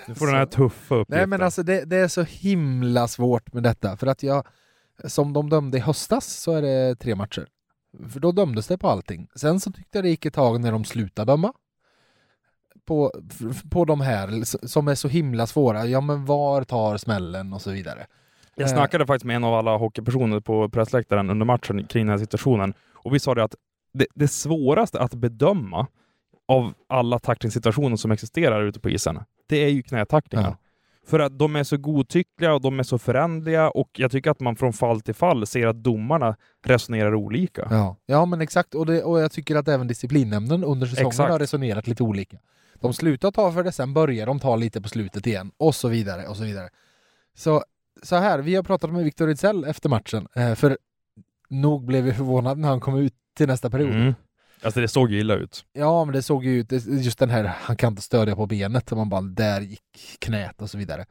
Du 0.08 0.16
får 0.16 0.26
den 0.26 0.36
här 0.36 0.46
tuffa 0.60 0.96
uppgiften. 0.96 1.18
Nej 1.18 1.28
men 1.28 1.42
alltså 1.42 1.64
det, 1.64 1.86
det 1.86 1.98
är 1.98 2.08
så 2.08 2.22
himla 2.24 3.08
svårt 3.08 3.54
med 3.54 3.64
detta 3.64 3.98
för 3.98 4.08
att 4.08 4.24
jag 4.24 4.48
som 5.04 5.34
de 5.34 5.50
dömde 5.50 5.78
i 5.78 5.82
höstas 5.82 6.26
så 6.26 6.52
är 6.56 6.62
det 6.62 6.96
tre 6.96 7.16
matcher. 7.16 7.48
För 8.10 8.20
då 8.20 8.32
dömdes 8.32 8.68
det 8.68 8.78
på 8.78 8.90
allting. 8.90 9.28
Sen 9.36 9.60
så 9.60 9.72
tyckte 9.72 9.98
jag 9.98 10.06
det 10.06 10.10
gick 10.10 10.26
ett 10.26 10.34
tag 10.34 10.62
när 10.62 10.72
de 10.72 10.86
slutade 10.86 11.32
döma. 11.32 11.54
på, 12.86 13.12
på 13.72 13.86
de 13.86 14.02
här 14.02 14.44
som 14.68 14.88
är 14.88 14.96
så 14.96 15.08
himla 15.08 15.48
svåra. 15.48 15.86
Ja, 15.86 16.02
men 16.02 16.26
var 16.26 16.64
tar 16.64 16.98
smällen 16.98 17.54
och 17.54 17.62
så 17.62 17.72
vidare. 17.72 18.06
Jag 18.56 18.68
Eh. 18.70 18.74
snackade 18.74 19.06
faktiskt 19.06 19.26
med 19.26 19.36
en 19.36 19.44
av 19.44 19.54
alla 19.54 19.78
hockeypersoner 19.78 20.40
på 20.40 20.70
pressläktaren 20.70 21.30
under 21.30 21.46
matchen 21.46 21.86
kring 21.88 22.06
den 22.06 22.12
här 22.12 22.18
situationen 22.18 22.74
och 22.94 23.14
vi 23.16 23.20
sa 23.20 23.36
det 23.36 23.44
att 23.44 23.56
det, 23.94 24.08
det 24.16 24.28
svåraste 24.28 25.00
att 25.00 25.14
bedöma 25.14 25.88
av 26.48 26.74
alla 26.90 27.20
tacklingssituationer 27.20 27.96
som 27.96 28.12
existerar 28.12 28.64
ute 28.64 28.80
på 28.80 28.90
isen, 28.90 29.20
det 29.48 29.58
är 29.58 29.70
ju 29.70 29.82
knätacklingar. 29.84 30.50
Ja. 30.50 30.58
För 31.06 31.20
att 31.20 31.40
de 31.40 31.56
är 31.56 31.64
så 31.64 31.78
godtyckliga 31.78 32.54
och 32.54 32.62
de 32.62 32.80
är 32.80 32.84
så 32.84 32.98
förändliga 32.98 33.70
och 33.70 33.90
jag 33.98 34.12
tycker 34.12 34.32
att 34.32 34.40
man 34.40 34.56
från 34.56 34.74
fall 34.74 35.02
till 35.02 35.16
fall 35.16 35.48
ser 35.48 35.68
att 35.68 35.84
domarna 35.84 36.36
resonerar 36.66 37.16
olika. 37.16 37.68
Ja, 37.72 37.96
ja 38.06 38.26
men 38.26 38.42
exakt. 38.42 38.76
Och, 38.76 38.86
det, 38.86 39.04
och 39.04 39.20
jag 39.20 39.32
tycker 39.32 39.56
att 39.56 39.68
även 39.68 39.88
disciplinnämnden 39.88 40.64
under 40.64 40.88
säsongen 40.88 41.08
Exakt. 41.08 41.32
har 41.32 41.40
resonerat 41.40 41.88
lite 41.88 42.04
olika. 42.04 42.38
De 42.76 42.94
slutar 42.94 43.32
ta 43.32 43.52
för 43.52 43.64
det, 43.64 43.72
sen 43.72 43.94
börjar 43.94 44.26
de 44.26 44.40
ta 44.40 44.56
lite 44.56 44.82
på 44.82 44.90
slutet 44.90 45.28
igen 45.28 45.52
och 45.58 45.76
så 45.76 45.88
vidare 45.88 46.28
och 46.28 46.38
så 46.38 46.44
vidare. 46.44 46.70
Så, 47.36 47.64
så 48.04 48.16
här, 48.16 48.40
vi 48.40 48.56
har 48.56 48.64
pratat 48.64 48.94
med 48.94 49.04
Viktor 49.04 49.28
Ejdsell 49.28 49.64
efter 49.64 49.90
matchen, 49.90 50.28
eh, 50.36 50.56
för 50.56 50.78
nog 51.50 51.86
blev 51.86 52.04
vi 52.04 52.14
förvånade 52.14 52.62
när 52.62 52.70
han 52.70 52.80
kom 52.80 52.98
ut 52.98 53.14
till 53.38 53.48
nästa 53.48 53.70
period. 53.70 53.96
Mm. 53.96 54.14
Alltså 54.64 54.80
det 54.82 54.88
såg 54.88 55.12
ju 55.12 55.20
illa 55.20 55.34
ut. 55.36 55.66
Ja, 55.74 56.06
men 56.06 56.14
det 56.14 56.22
såg 56.22 56.46
ju 56.46 56.60
ut, 56.60 56.72
just 56.88 57.20
den 57.20 57.30
här, 57.30 57.44
han 57.44 57.76
kan 57.76 57.92
inte 57.94 58.02
stödja 58.02 58.36
på 58.36 58.46
benet, 58.46 58.92
och 58.92 58.98
man 58.98 59.10
bara, 59.10 59.22
där 59.22 59.62
gick 59.62 60.18
knät 60.20 60.62
och 60.62 60.70
så 60.70 60.78
vidare. 60.78 61.06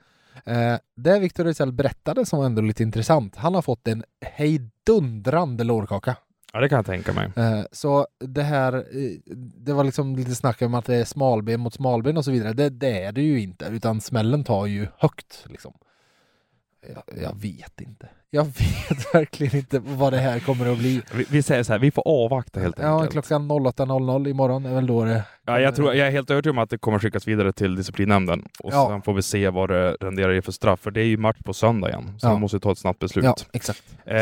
Eh, 0.44 0.74
det 0.96 1.18
Viktor 1.18 1.46
Ejdsell 1.46 1.72
berättade 1.72 2.26
som 2.26 2.38
var 2.38 2.46
ändå 2.46 2.62
lite 2.62 2.82
intressant, 2.82 3.36
han 3.36 3.54
har 3.54 3.62
fått 3.62 3.88
en 3.88 4.04
hejdundrande 4.20 5.64
lårkaka. 5.64 6.16
Ja, 6.52 6.60
det 6.60 6.68
kan 6.68 6.76
jag 6.76 6.86
tänka 6.86 7.12
mig. 7.12 7.30
Eh, 7.36 7.64
Så 7.72 8.06
det 8.18 8.42
här, 8.42 8.72
eh, 8.74 9.34
det 9.36 9.72
var 9.72 9.84
liksom 9.84 10.16
lite 10.16 10.34
snack 10.34 10.62
om 10.62 10.74
att 10.74 10.84
det 10.84 10.94
är 10.96 11.04
smalben 11.04 11.60
mot 11.60 11.74
smalben 11.74 12.16
och 12.16 12.24
så 12.24 12.30
vidare. 12.30 12.52
Det, 12.52 12.68
det 12.70 13.02
är 13.02 13.12
det 13.12 13.22
ju 13.22 13.40
inte, 13.40 13.64
utan 13.64 14.00
smällen 14.00 14.44
tar 14.44 14.66
ju 14.66 14.86
högt 14.98 15.44
liksom. 15.48 15.74
Jag, 16.94 17.22
jag 17.22 17.40
vet 17.40 17.80
inte. 17.80 18.08
Jag 18.34 18.44
vet 18.44 19.14
verkligen 19.14 19.56
inte 19.56 19.78
vad 19.78 20.12
det 20.12 20.18
här 20.18 20.38
kommer 20.38 20.72
att 20.72 20.78
bli. 20.78 21.02
Vi, 21.14 21.24
vi 21.30 21.42
säger 21.42 21.62
så 21.62 21.72
här, 21.72 21.78
vi 21.80 21.90
får 21.90 22.02
avvakta 22.06 22.60
helt 22.60 22.78
Ja, 22.78 22.94
enkelt. 22.94 23.12
klockan 23.26 23.50
08.00 23.52 24.28
imorgon 24.28 24.66
är 24.66 24.74
väl 24.74 24.86
då 24.86 25.04
det... 25.04 25.24
Ja, 25.46 25.60
jag, 25.60 25.76
tror, 25.76 25.94
jag 25.94 26.06
är 26.06 26.10
helt 26.10 26.30
övertygad 26.30 26.54
om 26.56 26.62
att 26.62 26.70
det 26.70 26.78
kommer 26.78 26.98
skickas 26.98 27.28
vidare 27.28 27.52
till 27.52 27.74
disciplinnämnden 27.76 28.44
och 28.60 28.72
Ja. 28.72 28.88
sen 28.90 29.02
får 29.02 29.14
vi 29.14 29.22
se 29.22 29.48
vad 29.50 29.68
det 29.70 29.96
renderar 30.00 30.32
i 30.32 30.42
för 30.42 30.52
straff. 30.52 30.80
För 30.80 30.90
det 30.90 31.00
är 31.00 31.04
ju 31.04 31.16
match 31.16 31.36
på 31.44 31.52
söndag 31.54 31.88
igen, 31.88 32.14
så 32.18 32.26
Ja. 32.26 32.30
man 32.32 32.40
måste 32.40 32.60
ta 32.60 32.72
ett 32.72 32.78
snabbt 32.78 32.98
beslut. 32.98 33.24
Ja, 33.24 33.36
exakt. 33.52 33.82
Eh, 34.04 34.16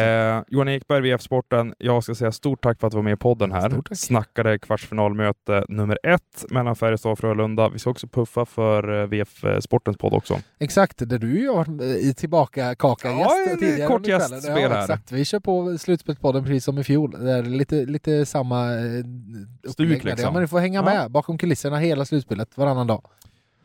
Johan 0.49 0.69
Ekberg, 0.69 1.01
VF 1.01 1.23
Sporten. 1.23 1.75
Jag 1.79 2.05
ska 2.05 2.15
säga 2.15 2.33
stort 2.33 2.63
tack 2.63 2.81
för 2.81 2.87
att 2.87 2.91
du 2.91 2.97
var 2.97 3.03
med 3.03 3.13
i 3.13 3.17
podden 3.17 3.53
här. 3.53 3.95
Snackade 3.95 4.59
kvartsfinalmöte 4.59 5.65
nummer 5.69 5.99
ett 6.03 6.45
mellan 6.51 6.77
Färjestad 6.77 7.13
och 7.13 7.19
Frölunda. 7.19 7.69
Vi 7.69 7.79
ska 7.79 7.91
också 7.91 8.07
puffa 8.09 8.47
för 8.47 9.01
eh, 9.03 9.07
VF 9.07 9.45
Sportens 9.61 9.97
podd 9.97 10.13
också. 10.15 10.39
Exakt, 10.59 10.99
där 11.09 11.19
du 11.19 11.49
har 11.49 11.55
varit 11.57 11.83
i 11.83 12.15
tillbaka 12.15 12.75
kaka 12.75 13.09
Ja, 13.09 13.37
gäst 13.47 13.61
tidigare 13.61 13.89
kort 13.89 14.07
gästspel 14.07 14.53
här. 14.55 14.61
ja, 14.71 14.81
exakt. 14.81 15.13
Vi 15.13 15.25
kör 15.25 15.41
på 15.41 15.79
slutspelspodden 15.79 16.45
precis 16.45 16.65
som 16.65 16.79
i 16.79 16.85
fjol. 16.85 17.11
Det 17.25 17.33
är 17.33 17.43
lite, 17.43 17.75
lite 17.85 18.27
samma 18.27 18.65
eh, 18.75 18.81
där. 18.81 19.87
liksom. 19.87 20.15
Ja, 20.19 20.31
men 20.33 20.43
ni 20.43 20.49
får 20.49 20.59
hänga 20.59 20.83
med 20.83 21.10
bakom 21.11 21.39
kulisserna 21.39 21.79
hela 21.79 22.05
slutspelet 22.05 22.59
varannan 22.59 22.87
dag. 22.87 23.03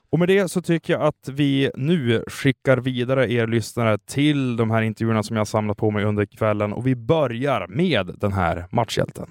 Och 0.09 0.19
med 0.19 0.27
det 0.27 0.51
så 0.51 0.61
tycker 0.61 0.93
jag 0.93 1.01
att 1.01 1.29
vi 1.29 1.71
nu 1.75 2.23
skickar 2.27 2.77
vidare 2.77 3.31
er 3.31 3.47
lyssnare 3.47 3.97
till 3.97 4.57
de 4.57 4.71
här 4.71 4.81
intervjuerna 4.81 5.23
som 5.23 5.35
jag 5.35 5.39
har 5.41 5.45
samlat 5.45 5.77
på 5.77 5.91
mig 5.91 6.03
under 6.03 6.25
kvällen 6.25 6.73
och 6.73 6.87
vi 6.87 6.95
börjar 6.95 7.67
med 7.69 8.15
den 8.17 8.33
här 8.33 8.65
matchhjälten. 8.71 9.27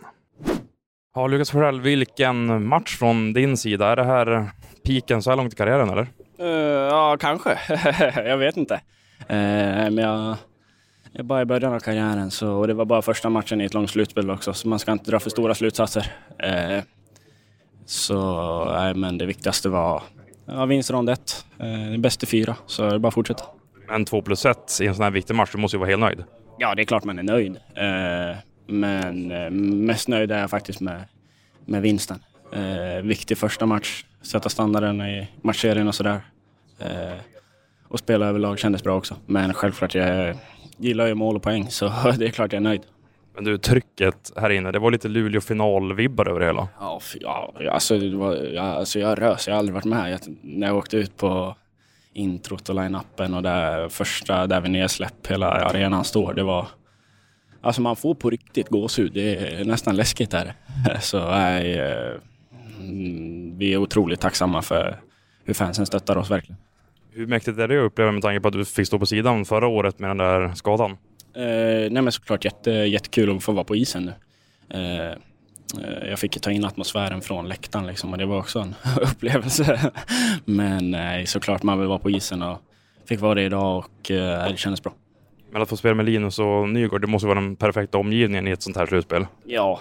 Ja, 1.14 1.26
Lukas 1.26 1.50
Forell, 1.50 1.80
vilken 1.80 2.66
match 2.66 2.96
från 2.98 3.32
din 3.32 3.56
sida. 3.56 3.86
Är 3.86 3.96
det 3.96 4.04
här 4.04 4.50
piken 4.84 5.22
så 5.22 5.30
här 5.30 5.36
långt 5.36 5.52
i 5.52 5.56
karriären 5.56 5.90
eller? 5.90 6.06
Eh, 6.38 6.48
ja, 6.90 7.16
kanske. 7.20 7.58
jag 8.28 8.36
vet 8.36 8.56
inte. 8.56 8.74
Eh, 9.28 9.90
men 9.90 9.98
jag, 9.98 10.36
jag 11.12 11.20
är 11.20 11.22
bara 11.22 11.42
i 11.42 11.44
början 11.44 11.72
av 11.72 11.80
karriären 11.80 12.30
så, 12.30 12.52
och 12.52 12.66
det 12.66 12.74
var 12.74 12.84
bara 12.84 13.02
första 13.02 13.30
matchen 13.30 13.60
i 13.60 13.64
ett 13.64 13.74
långt 13.74 13.90
slutspel 13.90 14.30
också, 14.30 14.52
så 14.52 14.68
man 14.68 14.78
ska 14.78 14.92
inte 14.92 15.10
dra 15.10 15.20
för 15.20 15.30
stora 15.30 15.54
slutsatser. 15.54 16.12
Eh, 16.38 16.82
så 17.86 18.64
nej, 18.64 18.94
men 18.94 19.18
det 19.18 19.26
viktigaste 19.26 19.68
var 19.68 20.02
ja, 20.46 20.64
vinst 20.64 20.90
rond 20.90 21.10
ett. 21.10 21.44
Eh, 21.58 22.00
bäst 22.00 22.22
i 22.22 22.26
fyra, 22.26 22.56
så 22.66 22.82
det 22.82 22.94
är 22.94 22.98
bara 22.98 23.08
att 23.08 23.14
fortsätta. 23.14 23.44
Men 23.88 24.04
2 24.04 24.22
plus 24.22 24.46
1 24.46 24.78
i 24.80 24.86
en 24.86 24.94
sån 24.94 25.04
här 25.04 25.10
viktig 25.10 25.34
match, 25.34 25.50
du 25.52 25.58
måste 25.58 25.76
ju 25.76 25.78
vara 25.78 25.90
helt 25.90 26.00
nöjd. 26.00 26.24
Ja, 26.58 26.74
det 26.74 26.82
är 26.82 26.84
klart 26.84 27.04
man 27.04 27.18
är 27.18 27.22
nöjd. 27.22 27.56
Eh, 27.74 28.36
men 28.66 29.30
eh, 29.30 29.50
mest 29.50 30.08
nöjd 30.08 30.32
är 30.32 30.40
jag 30.40 30.50
faktiskt 30.50 30.80
med, 30.80 31.04
med 31.64 31.82
vinsten. 31.82 32.18
Eh, 32.52 33.02
viktig 33.02 33.38
första 33.38 33.66
match, 33.66 34.04
sätta 34.22 34.48
standarden 34.48 35.00
i 35.00 35.28
matchserien 35.42 35.88
och 35.88 35.94
sådär. 35.94 36.20
Eh, 36.78 37.18
och 37.88 37.98
spela 37.98 38.26
överlag 38.26 38.58
kändes 38.58 38.82
bra 38.82 38.96
också. 38.96 39.16
Men 39.26 39.54
självklart, 39.54 39.94
jag 39.94 40.36
gillar 40.76 41.06
ju 41.06 41.14
mål 41.14 41.36
och 41.36 41.42
poäng 41.42 41.70
så 41.70 41.88
det 42.18 42.26
är 42.26 42.30
klart 42.30 42.52
jag 42.52 42.60
är 42.60 42.64
nöjd. 42.64 42.82
Men 43.34 43.44
du, 43.44 43.58
trycket 43.58 44.32
här 44.36 44.50
inne, 44.50 44.72
det 44.72 44.78
var 44.78 44.90
lite 44.90 45.08
Luleå-final-vibbar 45.08 46.28
över 46.28 46.40
det 46.40 46.46
hela. 46.46 46.68
Ja, 46.80 47.00
ja 47.20 47.70
alltså, 47.70 47.98
det 47.98 48.16
var, 48.16 48.34
ja, 48.34 48.62
alltså 48.62 48.98
jag 48.98 49.22
rös, 49.22 49.46
jag 49.46 49.54
har 49.54 49.58
aldrig 49.58 49.74
varit 49.74 49.84
med. 49.84 50.12
Jag, 50.12 50.20
när 50.42 50.66
jag 50.66 50.76
åkte 50.76 50.96
ut 50.96 51.16
på 51.16 51.56
introt 52.12 52.68
och 52.68 52.74
line-upen 52.74 53.34
och 53.34 53.42
där 53.42 53.88
första 53.88 54.46
där 54.46 54.60
vi 54.60 54.68
nedsläpp 54.68 55.26
hela 55.26 55.50
arenan 55.50 56.04
står, 56.04 56.34
det 56.34 56.42
var... 56.42 56.68
Alltså 57.60 57.82
man 57.82 57.96
får 57.96 58.14
på 58.14 58.30
riktigt 58.30 58.68
gåshud, 58.68 59.12
det 59.12 59.36
är 59.36 59.64
nästan 59.64 59.96
läskigt 59.96 60.30
där. 60.30 60.54
Så 61.00 61.30
nej, 61.30 61.78
eh, 61.78 62.12
vi 63.56 63.72
är 63.72 63.76
otroligt 63.76 64.20
tacksamma 64.20 64.62
för 64.62 65.00
hur 65.44 65.54
fansen 65.54 65.86
stöttar 65.86 66.16
oss 66.16 66.30
verkligen. 66.30 66.56
Hur 67.10 67.26
mäktigt 67.26 67.58
är 67.58 67.68
det 67.68 67.78
att 67.78 67.86
uppleva 67.86 68.12
med 68.12 68.22
tanke 68.22 68.40
på 68.40 68.48
att 68.48 68.54
du 68.54 68.64
fick 68.64 68.86
stå 68.86 68.98
på 68.98 69.06
sidan 69.06 69.44
förra 69.44 69.66
året 69.66 69.98
med 69.98 70.10
den 70.10 70.18
där 70.18 70.54
skadan? 70.54 70.96
Eh, 71.34 71.90
nej 71.90 72.02
men 72.02 72.12
såklart 72.12 72.44
jätte, 72.44 72.70
jättekul 72.70 73.36
att 73.36 73.44
få 73.44 73.52
vara 73.52 73.64
på 73.64 73.76
isen 73.76 74.04
nu. 74.04 74.12
Eh, 74.78 75.10
eh, 75.10 76.08
jag 76.08 76.18
fick 76.18 76.40
ta 76.40 76.50
in 76.50 76.64
atmosfären 76.64 77.20
från 77.20 77.48
läktaren 77.48 77.86
liksom 77.86 78.12
och 78.12 78.18
det 78.18 78.26
var 78.26 78.38
också 78.38 78.58
en 78.58 78.74
upplevelse. 79.02 79.92
men 80.44 80.90
nej, 80.90 81.26
såklart 81.26 81.62
man 81.62 81.78
vill 81.78 81.88
vara 81.88 81.98
på 81.98 82.10
isen 82.10 82.42
och 82.42 82.58
fick 83.08 83.20
vara 83.20 83.34
det 83.34 83.42
idag 83.42 83.76
och 83.76 83.90
det 84.08 84.54
kändes 84.56 84.82
bra. 84.82 84.92
Men 85.52 85.62
att 85.62 85.68
få 85.68 85.76
spela 85.76 85.94
med 85.94 86.06
Linus 86.06 86.38
och 86.38 86.68
Nygård, 86.68 87.00
det 87.00 87.06
måste 87.06 87.26
vara 87.26 87.40
den 87.40 87.56
perfekta 87.56 87.98
omgivningen 87.98 88.48
i 88.48 88.50
ett 88.50 88.62
sånt 88.62 88.76
här 88.76 88.86
slutspel. 88.86 89.26
Ja, 89.44 89.80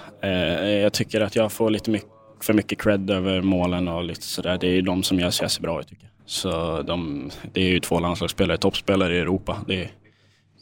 jag 0.82 0.94
tycker 0.94 1.22
att 1.22 1.36
jag 1.36 1.52
får 1.52 1.70
lite 1.70 1.92
mycket, 1.92 2.10
för 2.42 2.54
mycket 2.54 2.82
cred 2.82 3.10
över 3.10 3.42
målen 3.42 3.88
och 3.88 4.04
lite 4.04 4.22
sådär. 4.22 4.58
Det 4.58 4.68
är 4.68 4.72
ju 4.72 4.82
de 4.82 5.04
som 5.04 5.20
gör 5.20 5.30
så 5.30 5.62
bra 5.62 5.80
ut 5.80 5.88
tycker 5.88 6.04
jag. 6.04 6.12
Så 6.26 6.82
de, 6.82 7.30
det 7.54 7.62
är 7.62 7.68
ju 7.68 7.80
två 7.80 8.00
landslagsspelare, 8.00 8.58
toppspelare 8.58 9.16
i 9.16 9.20
Europa. 9.20 9.58
Det 9.68 9.84
är, 9.84 9.92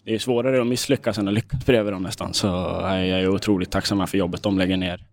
det 0.06 0.16
är 0.16 0.20
svårare 0.20 0.62
att 0.62 0.68
misslyckas 0.68 1.18
än 1.18 1.28
att 1.28 1.34
lyckas 1.34 1.66
bredvid 1.66 1.94
dem 1.94 2.04
nästan. 2.04 2.34
Så 2.34 2.48
jag 2.48 3.10
är 3.10 3.30
otroligt 3.30 3.72
tacksam 3.72 4.08
för 4.08 4.18
jobbet 4.18 4.44
de 4.44 4.58
lägger 4.58 4.78
ner 4.78 5.06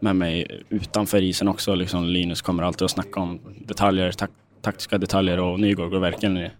med 0.00 0.16
mig 0.16 0.62
utanför 0.68 1.22
isen 1.22 1.48
också. 1.48 1.74
Liksom 1.74 2.04
Linus 2.04 2.42
kommer 2.42 2.62
alltid 2.62 2.84
att 2.84 2.90
snacka 2.90 3.20
om 3.20 3.40
detaljer, 3.66 4.12
tak, 4.12 4.30
taktiska 4.62 4.98
detaljer 4.98 5.40
och 5.40 5.60
Nygård 5.60 5.90
går 5.90 5.98
verkligen 5.98 6.36
i, 6.36 6.50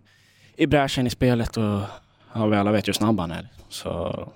i 0.56 0.66
bräschen 0.66 1.06
i 1.06 1.10
spelet 1.10 1.56
och 1.56 1.80
ja, 2.34 2.46
vi 2.46 2.56
alla 2.56 2.72
vet 2.72 2.88
ju 2.88 2.90
hur 2.90 2.94
snabb 2.94 3.20
han 3.20 3.30
är. 3.30 3.48
Så 3.68 4.28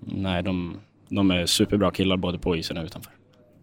nej, 0.00 0.42
de, 0.42 0.80
de 1.08 1.30
är 1.30 1.46
superbra 1.46 1.90
killar 1.90 2.16
både 2.16 2.38
på 2.38 2.56
isen 2.56 2.78
och 2.78 2.84
utanför. 2.84 3.12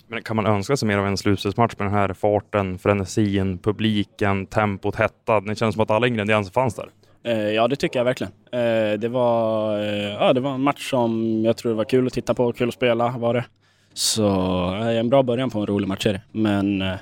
Men 0.07 0.23
kan 0.23 0.35
man 0.35 0.45
önska 0.45 0.77
sig 0.77 0.87
mer 0.87 0.97
av 0.97 1.07
en 1.07 1.17
slutspelsmatch 1.17 1.73
med 1.77 1.87
den 1.87 1.93
här 1.93 2.13
farten, 2.13 2.79
frenesin, 2.79 3.57
publiken, 3.57 4.45
tempot, 4.45 4.95
hettan? 4.95 5.45
Det 5.45 5.55
känns 5.55 5.75
som 5.75 5.83
att 5.83 5.91
alla 5.91 6.07
ingredienser 6.07 6.53
fanns 6.53 6.75
där. 6.75 6.89
Eh, 7.25 7.51
ja, 7.51 7.67
det 7.67 7.75
tycker 7.75 7.99
jag 7.99 8.05
verkligen. 8.05 8.33
Eh, 8.51 8.99
det, 8.99 9.07
var, 9.07 9.79
eh, 9.79 10.13
ja, 10.13 10.33
det 10.33 10.39
var 10.39 10.53
en 10.53 10.61
match 10.61 10.89
som 10.89 11.41
jag 11.45 11.57
tror 11.57 11.73
var 11.73 11.85
kul 11.85 12.07
att 12.07 12.13
titta 12.13 12.33
på, 12.33 12.53
kul 12.53 12.67
att 12.67 12.73
spela 12.73 13.17
var 13.17 13.33
det. 13.33 13.45
Så 13.93 14.27
en 14.73 15.09
bra 15.09 15.23
början 15.23 15.49
på 15.49 15.59
en 15.59 15.65
rolig 15.65 15.87
matchserie. 15.87 16.21
Men 16.31 16.81
eh, 16.81 16.95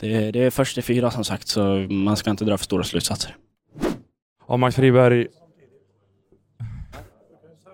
det, 0.00 0.30
det 0.30 0.44
är 0.44 0.50
först 0.50 0.78
i 0.78 0.82
fyra 0.82 1.10
som 1.10 1.24
sagt, 1.24 1.48
så 1.48 1.62
man 1.90 2.16
ska 2.16 2.30
inte 2.30 2.44
dra 2.44 2.58
för 2.58 2.64
stora 2.64 2.84
slutsatser. 2.84 3.36
Ja, 4.48 4.56
Max 4.56 4.76
Friberg... 4.76 5.26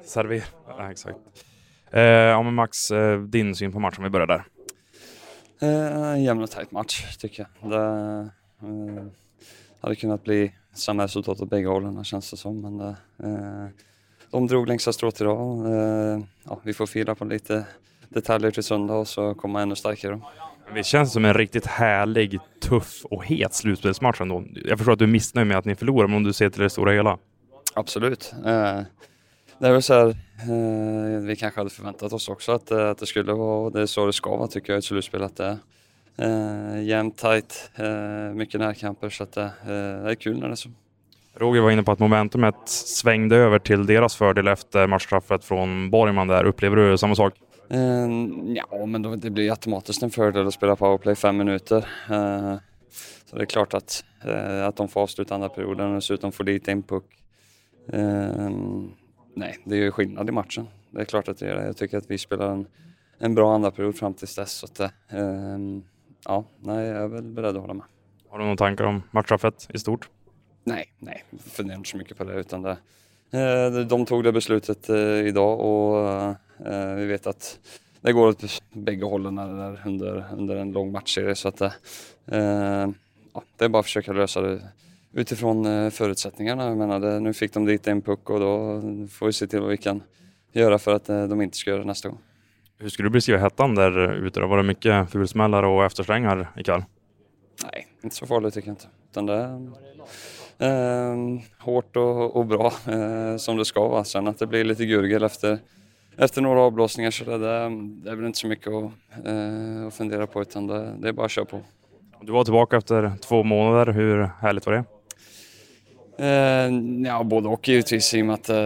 Server... 0.05 0.45
Ja, 0.69 0.91
exakt. 0.91 1.19
Ja, 1.91 2.43
men 2.43 2.55
Max, 2.55 2.79
din 3.29 3.55
syn 3.55 3.73
på 3.73 3.81
matchen, 3.81 4.05
vi 4.05 4.11
börjar 4.11 4.27
där. 4.27 4.45
En 5.61 6.23
jämn 6.23 6.43
och 6.43 6.51
tajt 6.51 6.71
match 6.71 7.17
tycker 7.17 7.47
jag. 7.61 7.71
Det 7.71 8.31
hade 9.87 9.97
kunnat 9.97 10.25
bli 10.25 10.53
samma 10.75 11.05
resultat 11.05 11.41
åt 11.41 11.51
bägge 11.51 11.69
hållen 11.69 12.05
känns 12.05 12.31
det 12.31 12.37
som. 12.37 12.61
Men 12.61 12.81
eh, 12.81 13.69
de 14.31 14.47
drog 14.47 14.69
längsta 14.69 14.93
strået 14.93 15.21
idag. 15.21 15.67
Eh, 15.67 16.21
ja, 16.45 16.61
vi 16.63 16.75
får 16.75 16.87
fira 16.87 17.15
på 17.15 17.25
lite 17.25 17.67
detaljer 18.09 18.51
till 18.51 18.63
söndag 18.63 18.95
och 18.95 19.09
så 19.09 19.35
komma 19.35 19.63
ännu 19.63 19.77
starkare. 19.77 20.21
Det 20.75 20.85
känns 20.85 21.13
som 21.13 21.25
en 21.25 21.35
riktigt 21.35 21.67
härlig, 21.67 22.39
tuff 22.61 23.05
och 23.05 23.25
het 23.25 23.55
slutspelsmatch 23.55 24.21
ändå. 24.21 24.45
Jag 24.65 24.79
förstår 24.79 24.93
att 24.93 24.99
du 24.99 25.05
är 25.05 25.09
missnöjd 25.09 25.47
med 25.47 25.59
att 25.59 25.65
ni 25.65 25.75
förlorar, 25.75 26.09
men 26.09 26.17
om 26.17 26.25
du 26.25 26.33
ser 26.33 26.51
till 26.51 26.63
det 26.63 26.71
stora 26.71 26.93
hela. 26.93 27.19
Absolut. 27.75 28.35
Eh, 28.37 28.81
det 29.59 29.67
är 29.67 29.73
väl 29.73 29.83
så 29.83 29.95
här, 29.95 30.09
eh, 30.09 31.21
vi 31.21 31.37
kanske 31.37 31.61
hade 31.61 31.71
förväntat 31.71 32.13
oss 32.13 32.29
också 32.29 32.53
att, 32.53 32.71
eh, 32.71 32.91
att 32.91 32.99
det 32.99 33.07
skulle 33.07 33.33
vara, 33.33 33.65
och 33.65 33.73
det 33.73 33.81
är 33.81 33.87
så 33.87 34.07
det 34.07 34.13
ska 34.13 34.37
vara 34.37 34.49
tycker 34.49 34.73
jag 34.73 34.79
ett 34.79 34.85
slutspel. 34.85 35.23
Att 35.23 35.37
det, 35.37 35.59
eh, 36.19 36.83
jämnt, 36.83 37.19
tajt, 37.19 37.71
eh, 37.75 38.35
mycket 38.35 38.61
närkamper 38.61 39.11
så 39.11 39.23
att 39.23 39.33
det, 39.33 39.43
eh, 39.43 40.05
det 40.05 40.11
är 40.11 40.15
kul 40.15 40.39
när 40.39 40.47
det 40.47 40.53
är 40.53 40.57
så. 40.57 40.71
Roger 41.39 41.61
var 41.61 41.71
inne 41.71 41.83
på 41.83 41.93
att 41.93 41.99
momentumet 41.99 42.69
svängde 42.69 43.37
över 43.37 43.59
till 43.59 43.87
deras 43.87 44.17
fördel 44.17 44.49
efter 44.49 44.87
matchstraffet 44.87 45.45
från 45.45 45.91
Borgman 45.91 46.29
där. 46.29 46.45
Upplever 46.45 46.77
du 46.77 46.99
samma 46.99 47.15
sak? 47.15 47.35
Eh, 47.71 48.09
ja, 48.55 48.87
men 48.87 49.03
då, 49.03 49.17
det 49.17 49.31
blir 49.31 49.51
automatiskt 49.51 50.03
en 50.03 50.11
fördel 50.11 50.47
att 50.47 50.55
spela 50.55 50.77
powerplay 50.77 51.15
fem 51.15 51.37
minuter. 51.37 51.77
Eh, 52.11 52.57
så 53.25 53.37
det 53.37 53.43
är 53.43 53.47
klart 53.47 53.75
att, 53.75 54.05
eh, 54.25 54.67
att 54.67 54.77
de 54.77 54.89
får 54.89 55.01
avsluta 55.01 55.35
andra 55.35 55.49
perioden 55.49 55.89
och 55.89 55.95
dessutom 55.95 56.33
får 56.33 56.45
dit 56.45 56.69
en 56.69 56.83
puck. 56.83 57.05
Nej, 59.35 59.59
det 59.65 59.75
är 59.75 59.81
ju 59.81 59.91
skillnad 59.91 60.29
i 60.29 60.33
matchen. 60.33 60.67
Det 60.91 61.01
är 61.01 61.05
klart 61.05 61.29
att 61.29 61.39
det 61.39 61.51
är 61.51 61.55
det. 61.55 61.67
Jag 61.67 61.77
tycker 61.77 61.99
att 61.99 62.11
vi 62.11 62.19
spelar 62.19 62.51
en, 62.51 62.67
en 63.19 63.35
bra 63.35 63.55
andra 63.55 63.71
period 63.71 63.97
fram 63.97 64.15
tills 64.15 64.37
dess. 64.37 64.53
Så 64.53 64.67
att, 64.67 64.93
ja, 66.25 66.45
nej, 66.61 66.87
jag 66.87 67.03
är 67.03 67.09
väl 67.09 67.23
beredd 67.23 67.57
att 67.57 67.63
hålla 67.63 67.75
med. 67.75 67.87
Har 68.29 68.39
du 68.39 68.45
några 68.45 68.57
tankar 68.57 68.85
om 68.85 69.03
matchstraffet 69.11 69.69
i 69.75 69.79
stort? 69.79 70.09
Nej, 70.65 70.93
nej, 70.99 71.25
funderar 71.39 71.79
inte 71.79 71.91
så 71.91 71.97
mycket 71.97 72.19
på 72.19 72.25
det 72.25 72.35
utan 72.35 72.63
det, 72.63 72.77
eh, 73.31 73.87
de 73.87 74.07
tog 74.07 74.25
det 74.25 74.33
beslutet 74.33 74.89
eh, 74.89 74.99
idag 74.99 75.61
och 75.61 76.09
eh, 76.67 76.95
vi 76.95 77.07
vet 77.07 77.27
att 77.27 77.59
det 78.01 78.13
går 78.13 78.29
åt 78.29 78.63
bägge 78.73 79.05
hållen 79.05 79.39
under, 79.87 80.25
under 80.33 80.57
en 80.57 80.73
lång 80.73 80.93
matchserie 80.93 81.35
så 81.35 81.49
att 81.49 81.61
ja, 81.61 83.43
det 83.57 83.65
är 83.65 83.69
bara 83.69 83.81
att 83.81 83.87
försöka 83.87 84.13
lösa 84.13 84.41
det 84.41 84.63
utifrån 85.13 85.91
förutsättningarna. 85.91 86.65
Jag 86.65 86.77
menar, 86.77 87.21
nu 87.21 87.33
fick 87.33 87.53
de 87.53 87.65
dit 87.65 87.87
en 87.87 88.03
puck 88.03 88.31
och 88.31 88.41
då 88.41 88.81
får 89.09 89.27
vi 89.27 89.33
se 89.33 89.47
till 89.47 89.61
vad 89.61 89.71
vi 89.71 89.77
kan 89.77 90.03
göra 90.53 90.79
för 90.79 90.95
att 90.95 91.07
de 91.07 91.43
inte 91.43 91.57
ska 91.57 91.71
göra 91.71 91.81
det 91.81 91.87
nästa 91.87 92.09
gång. 92.09 92.19
Hur 92.79 92.89
skulle 92.89 93.09
du 93.09 93.13
beskriva 93.13 93.39
hettan 93.39 93.75
där 93.75 94.13
ute? 94.13 94.41
Var 94.41 94.57
det 94.57 94.63
mycket 94.63 95.11
fulsmällar 95.11 95.63
och 95.63 95.85
efterslängar 95.85 96.53
ikväll? 96.57 96.85
Nej, 97.65 97.87
inte 98.03 98.17
så 98.17 98.27
farligt 98.27 98.55
tycker 98.55 98.69
jag 98.69 98.73
inte. 98.73 98.87
Utan 99.11 99.27
det, 99.27 99.73
Eh, 100.59 101.17
hårt 101.59 101.97
och, 101.97 102.37
och 102.37 102.47
bra 102.47 102.73
eh, 102.89 103.37
som 103.37 103.57
det 103.57 103.65
ska 103.65 103.89
vara. 103.89 104.05
Sen 104.05 104.29
att 104.29 104.39
det 104.39 104.47
blir 104.47 104.65
lite 104.65 104.85
gurgel 104.87 105.23
efter, 105.23 105.59
efter 106.19 106.43
några 106.43 106.61
avblåsningar 106.61 107.11
så 107.11 107.25
det, 107.25 107.39
det, 107.39 107.71
det 108.05 108.11
är 108.11 108.17
väl 108.17 108.27
inte 108.27 108.39
så 108.39 108.47
mycket 108.47 108.67
att, 108.67 108.93
eh, 109.27 109.87
att 109.87 109.95
fundera 109.95 110.27
på 110.27 110.43
utan 110.43 110.67
det, 110.67 110.95
det 110.99 111.09
är 111.09 111.13
bara 111.13 111.27
att 111.27 111.33
köra 111.33 111.45
på. 111.45 111.61
Du 112.21 112.33
var 112.33 112.45
tillbaka 112.45 112.77
efter 112.77 113.13
två 113.21 113.43
månader. 113.43 113.93
Hur 113.93 114.31
härligt 114.41 114.67
var 114.67 114.73
det? 114.73 114.85
Eh, 116.19 116.73
ja, 117.07 117.25
både 117.25 117.49
och 117.49 117.69
givetvis 117.69 118.15
i 118.15 118.23
och 118.23 118.27
med 118.27 118.35
att 118.35 118.49
eh, 118.49 118.57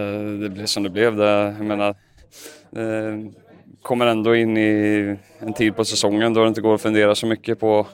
det 0.41 0.49
blev 0.49 0.65
som 0.65 0.83
det 0.83 0.89
blev. 0.89 1.15
Det, 1.15 1.55
jag 1.57 1.65
menar, 1.65 1.89
eh, 2.71 3.31
kommer 3.81 4.05
ändå 4.05 4.35
in 4.35 4.57
i 4.57 5.17
en 5.39 5.53
tid 5.53 5.75
på 5.75 5.85
säsongen 5.85 6.33
då 6.33 6.41
det 6.41 6.47
inte 6.47 6.61
går 6.61 6.75
att 6.75 6.81
fundera 6.81 7.15
så 7.15 7.27
mycket 7.27 7.59
på 7.59 7.87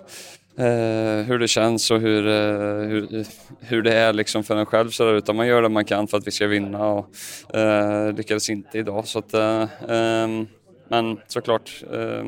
eh, 0.57 1.25
hur 1.25 1.39
det 1.39 1.47
känns 1.47 1.91
och 1.91 1.99
hur, 1.99 2.27
eh, 2.27 2.87
hur, 2.87 3.25
hur 3.59 3.81
det 3.81 3.93
är 3.93 4.13
liksom 4.13 4.43
för 4.43 4.55
en 4.55 4.65
själv. 4.65 4.89
Så 4.89 5.05
där, 5.05 5.13
utan 5.13 5.35
man 5.35 5.47
gör 5.47 5.61
det 5.61 5.69
man 5.69 5.85
kan 5.85 6.07
för 6.07 6.17
att 6.17 6.27
vi 6.27 6.31
ska 6.31 6.47
vinna 6.47 6.87
och 6.87 7.55
eh, 7.55 8.13
lyckades 8.13 8.49
inte 8.49 8.77
idag. 8.77 9.07
Så 9.07 9.19
att, 9.19 9.33
eh, 9.33 9.67
ehm, 9.89 10.47
men 10.87 11.19
såklart 11.27 11.83
eh, 11.93 12.25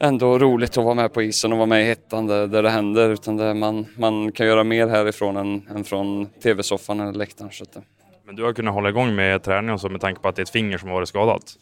ändå 0.00 0.38
roligt 0.38 0.78
att 0.78 0.84
vara 0.84 0.94
med 0.94 1.12
på 1.12 1.22
isen 1.22 1.52
och 1.52 1.58
vara 1.58 1.66
med 1.66 1.82
i 1.82 1.84
hettan 1.84 2.26
där, 2.26 2.46
där 2.46 2.62
det 2.62 2.70
händer. 2.70 3.10
Utan 3.10 3.36
det, 3.36 3.54
man, 3.54 3.86
man 3.96 4.32
kan 4.32 4.46
göra 4.46 4.64
mer 4.64 4.88
härifrån 4.88 5.36
än, 5.36 5.68
än 5.76 5.84
från 5.84 6.26
tv-soffan 6.26 7.00
eller 7.00 7.12
läktaren. 7.12 7.50
Så 7.52 7.64
att. 7.64 7.76
Eh. 7.76 7.82
Men 8.26 8.36
du 8.36 8.44
har 8.44 8.52
kunnat 8.52 8.74
hålla 8.74 8.88
igång 8.88 9.14
med 9.14 9.42
träningen 9.42 9.78
så 9.78 9.88
med 9.88 10.00
tanke 10.00 10.20
på 10.20 10.28
att 10.28 10.36
det 10.36 10.40
är 10.40 10.44
ett 10.44 10.50
finger 10.50 10.78
som 10.78 10.88
har 10.88 10.96
varit 10.96 11.08
skadat? 11.08 11.56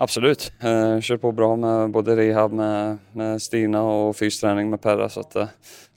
Absolut. 0.00 0.52
Eh, 0.60 1.00
kör 1.00 1.16
på 1.16 1.32
bra 1.32 1.56
med 1.56 1.90
både 1.90 2.16
rehab 2.16 2.52
med, 2.52 2.98
med 3.12 3.42
Stina 3.42 3.82
och 3.82 4.16
fysträning 4.16 4.70
med 4.70 4.80
Perra 4.80 5.08
så 5.08 5.20
att 5.20 5.36
eh, 5.36 5.46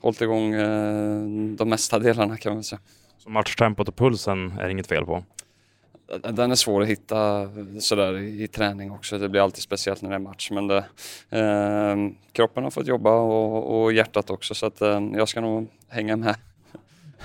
hållit 0.00 0.20
igång 0.20 0.54
eh, 0.54 1.22
de 1.56 1.68
mesta 1.68 1.98
delarna 1.98 2.36
kan 2.36 2.54
man 2.54 2.64
säga. 2.64 2.80
Så 3.18 3.30
matchtempot 3.30 3.88
och 3.88 3.96
pulsen 3.96 4.58
är 4.60 4.68
inget 4.68 4.86
fel 4.86 5.06
på? 5.06 5.24
Den 6.32 6.50
är 6.50 6.54
svår 6.54 6.82
att 6.82 6.88
hitta 6.88 7.48
sådär 7.80 8.18
i 8.18 8.48
träning 8.48 8.92
också. 8.92 9.18
Det 9.18 9.28
blir 9.28 9.40
alltid 9.40 9.62
speciellt 9.62 10.02
när 10.02 10.10
det 10.10 10.14
är 10.14 10.20
match. 10.20 10.50
Men 10.50 10.66
det, 10.66 10.84
eh, 11.30 11.96
kroppen 12.32 12.64
har 12.64 12.70
fått 12.70 12.86
jobba 12.86 13.10
och, 13.10 13.82
och 13.82 13.92
hjärtat 13.92 14.30
också 14.30 14.54
så 14.54 14.66
att 14.66 14.80
eh, 14.80 15.00
jag 15.14 15.28
ska 15.28 15.40
nog 15.40 15.68
hänga 15.88 16.16
med 16.16 16.36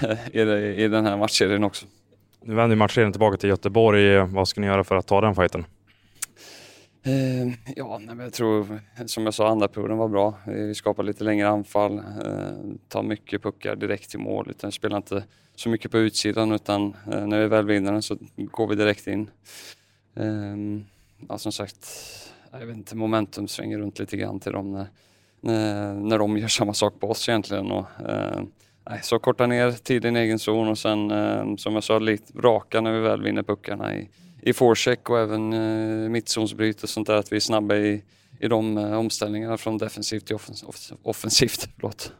i, 0.31 0.41
i 0.83 0.87
den 0.87 1.05
här 1.05 1.17
matchserien 1.17 1.63
också. 1.63 1.85
Nu 2.41 2.55
vänder 2.55 2.75
matchserien 2.75 3.11
tillbaka 3.11 3.37
till 3.37 3.49
Göteborg. 3.49 4.17
Vad 4.17 4.47
ska 4.47 4.61
ni 4.61 4.67
göra 4.67 4.83
för 4.83 4.95
att 4.95 5.07
ta 5.07 5.21
den 5.21 5.35
fighten? 5.35 5.65
Eh, 7.03 7.53
ja, 7.75 7.99
men 7.99 8.19
jag 8.19 8.33
tror 8.33 8.79
som 9.05 9.23
jag 9.23 9.33
sa, 9.33 9.47
andra 9.47 9.67
perioden 9.67 9.97
var 9.97 10.07
bra. 10.07 10.39
Eh, 10.47 10.53
vi 10.53 10.75
skapar 10.75 11.03
lite 11.03 11.23
längre 11.23 11.47
anfall, 11.47 11.97
eh, 11.97 12.75
tar 12.87 13.03
mycket 13.03 13.43
puckar 13.43 13.75
direkt 13.75 14.09
till 14.09 14.19
mål. 14.19 14.47
Utan 14.49 14.71
spelar 14.71 14.97
inte 14.97 15.23
så 15.55 15.69
mycket 15.69 15.91
på 15.91 15.97
utsidan 15.97 16.51
utan 16.51 16.95
eh, 17.11 17.27
när 17.27 17.39
vi 17.39 17.47
väl 17.47 17.65
vinner 17.65 17.91
den 17.91 18.01
så 18.01 18.17
går 18.35 18.67
vi 18.67 18.75
direkt 18.75 19.07
in. 19.07 19.29
Eh, 20.15 20.83
ja, 21.29 21.37
som 21.37 21.51
sagt, 21.51 21.87
jag 22.51 22.65
vet 22.65 22.77
inte, 22.77 22.95
momentum 22.95 23.47
svänger 23.47 23.77
runt 23.79 23.99
lite 23.99 24.17
grann 24.17 24.39
till 24.39 24.51
dem 24.51 24.71
när, 24.71 24.87
när, 25.41 25.93
när 25.93 26.17
de 26.17 26.37
gör 26.37 26.47
samma 26.47 26.73
sak 26.73 26.99
på 26.99 27.09
oss 27.09 27.29
egentligen. 27.29 27.71
Och, 27.71 28.09
eh, 28.09 28.41
nej, 28.89 28.99
så 29.03 29.19
korta 29.19 29.47
ner 29.47 29.71
tiden 29.71 30.17
i 30.17 30.19
egen 30.19 30.39
zon 30.39 30.67
och 30.67 30.77
sen 30.77 31.11
eh, 31.11 31.55
som 31.55 31.73
jag 31.73 31.83
sa, 31.83 31.99
lite 31.99 32.39
raka 32.39 32.81
när 32.81 32.91
vi 32.91 32.99
väl 32.99 33.21
vinner 33.21 33.43
puckarna 33.43 33.95
i 33.95 34.09
i 34.47 34.53
forecheck 34.53 35.09
och 35.09 35.19
även 35.19 35.53
eh, 35.53 36.09
mittzonsbryt 36.09 36.83
och 36.83 36.89
sånt 36.89 37.07
där, 37.07 37.15
att 37.15 37.31
vi 37.31 37.35
är 37.35 37.39
snabba 37.39 37.75
i, 37.75 38.03
i 38.39 38.47
de 38.47 38.77
eh, 38.77 38.93
omställningarna 38.93 39.57
från 39.57 39.77
defensivt 39.77 40.25
till 40.25 40.35
offens 40.35 40.91
offensivt. 41.01 41.69
Förlåt. 41.75 42.13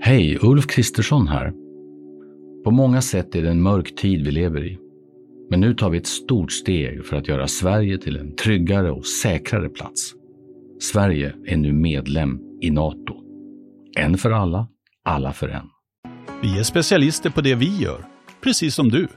Hej, 0.00 0.38
Ulf 0.42 0.66
Kristersson 0.66 1.28
här. 1.28 1.52
På 2.64 2.70
många 2.70 3.02
sätt 3.02 3.34
är 3.34 3.42
det 3.42 3.50
en 3.50 3.62
mörk 3.62 3.94
tid 3.94 4.24
vi 4.24 4.30
lever 4.30 4.64
i. 4.64 4.78
Men 5.50 5.60
nu 5.60 5.74
tar 5.74 5.90
vi 5.90 5.98
ett 5.98 6.06
stort 6.06 6.52
steg 6.52 7.06
för 7.06 7.16
att 7.16 7.28
göra 7.28 7.48
Sverige 7.48 7.98
till 7.98 8.16
en 8.16 8.36
tryggare 8.36 8.90
och 8.90 9.06
säkrare 9.06 9.68
plats. 9.68 10.14
Sverige 10.80 11.34
är 11.46 11.56
nu 11.56 11.72
medlem 11.72 12.40
i 12.60 12.70
Nato. 12.70 13.14
En 13.96 14.18
för 14.18 14.30
alla, 14.30 14.68
alla 15.04 15.32
för 15.32 15.48
en. 15.48 15.77
Vi 16.42 16.58
är 16.58 16.62
specialister 16.62 17.30
på 17.30 17.40
det 17.40 17.54
vi 17.54 17.76
gör, 17.76 18.04
precis 18.40 18.74
som 18.74 18.88
du. 18.88 19.08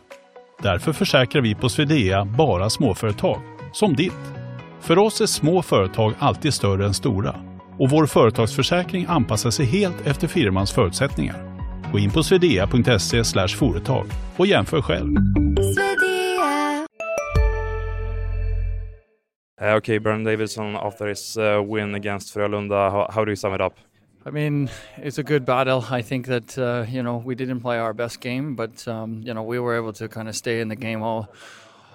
Därför 0.62 0.94
försäkrar 0.94 1.42
vi 1.42 1.56
på 1.56 1.70
Swedea 1.70 2.26
bara 2.26 2.70
småföretag, 2.70 3.42
som 3.74 3.96
ditt. 3.96 4.34
För 4.80 4.98
oss 4.98 5.22
är 5.22 5.26
små 5.26 5.62
företag 5.62 6.14
alltid 6.20 6.54
större 6.54 6.86
än 6.86 6.94
stora 6.94 7.36
och 7.80 7.90
vår 7.90 8.06
företagsförsäkring 8.06 9.06
anpassar 9.10 9.50
sig 9.50 9.66
helt 9.66 10.08
efter 10.08 10.28
firmans 10.28 10.72
förutsättningar. 10.72 11.36
Gå 11.92 12.00
in 12.00 12.12
på 12.12 12.24
swedea.se 12.24 13.24
företag 13.48 14.06
och 14.38 14.48
jämför 14.48 14.82
själv. 14.82 15.16
Uh, 19.62 19.78
okay, 19.78 20.00
Björn 20.00 20.24
Davidson 20.24 20.76
after 20.76 21.08
his 21.08 21.38
uh, 21.38 21.76
win 21.76 21.96
against 21.96 22.34
Frölunda, 22.34 22.90
how, 22.90 23.12
how 23.12 23.26
do 23.26 23.32
you 23.32 23.36
sum 23.36 23.56
it 23.56 23.62
up? 23.62 23.74
I 24.24 24.30
mean, 24.30 24.70
it's 24.98 25.18
a 25.18 25.24
good 25.24 25.46
battle. 25.46 25.84
I 25.90 26.04
think 26.04 26.28
that 26.28 26.58
uh, 26.58 26.86
you 26.88 27.02
know 27.02 27.18
we 27.18 27.34
didn't 27.34 27.62
play 27.62 27.80
our 27.80 27.94
best 27.94 28.20
game, 28.20 28.56
but 28.56 28.88
um, 28.88 29.22
you 29.24 29.34
know 29.34 29.42
we 29.42 29.58
were 29.58 29.76
able 29.76 29.94
to 29.94 30.08
kind 30.08 30.30
of 30.30 30.36
stay 30.36 30.62
in 30.62 30.68
the 30.68 30.76
game 30.76 31.02
all 31.02 31.28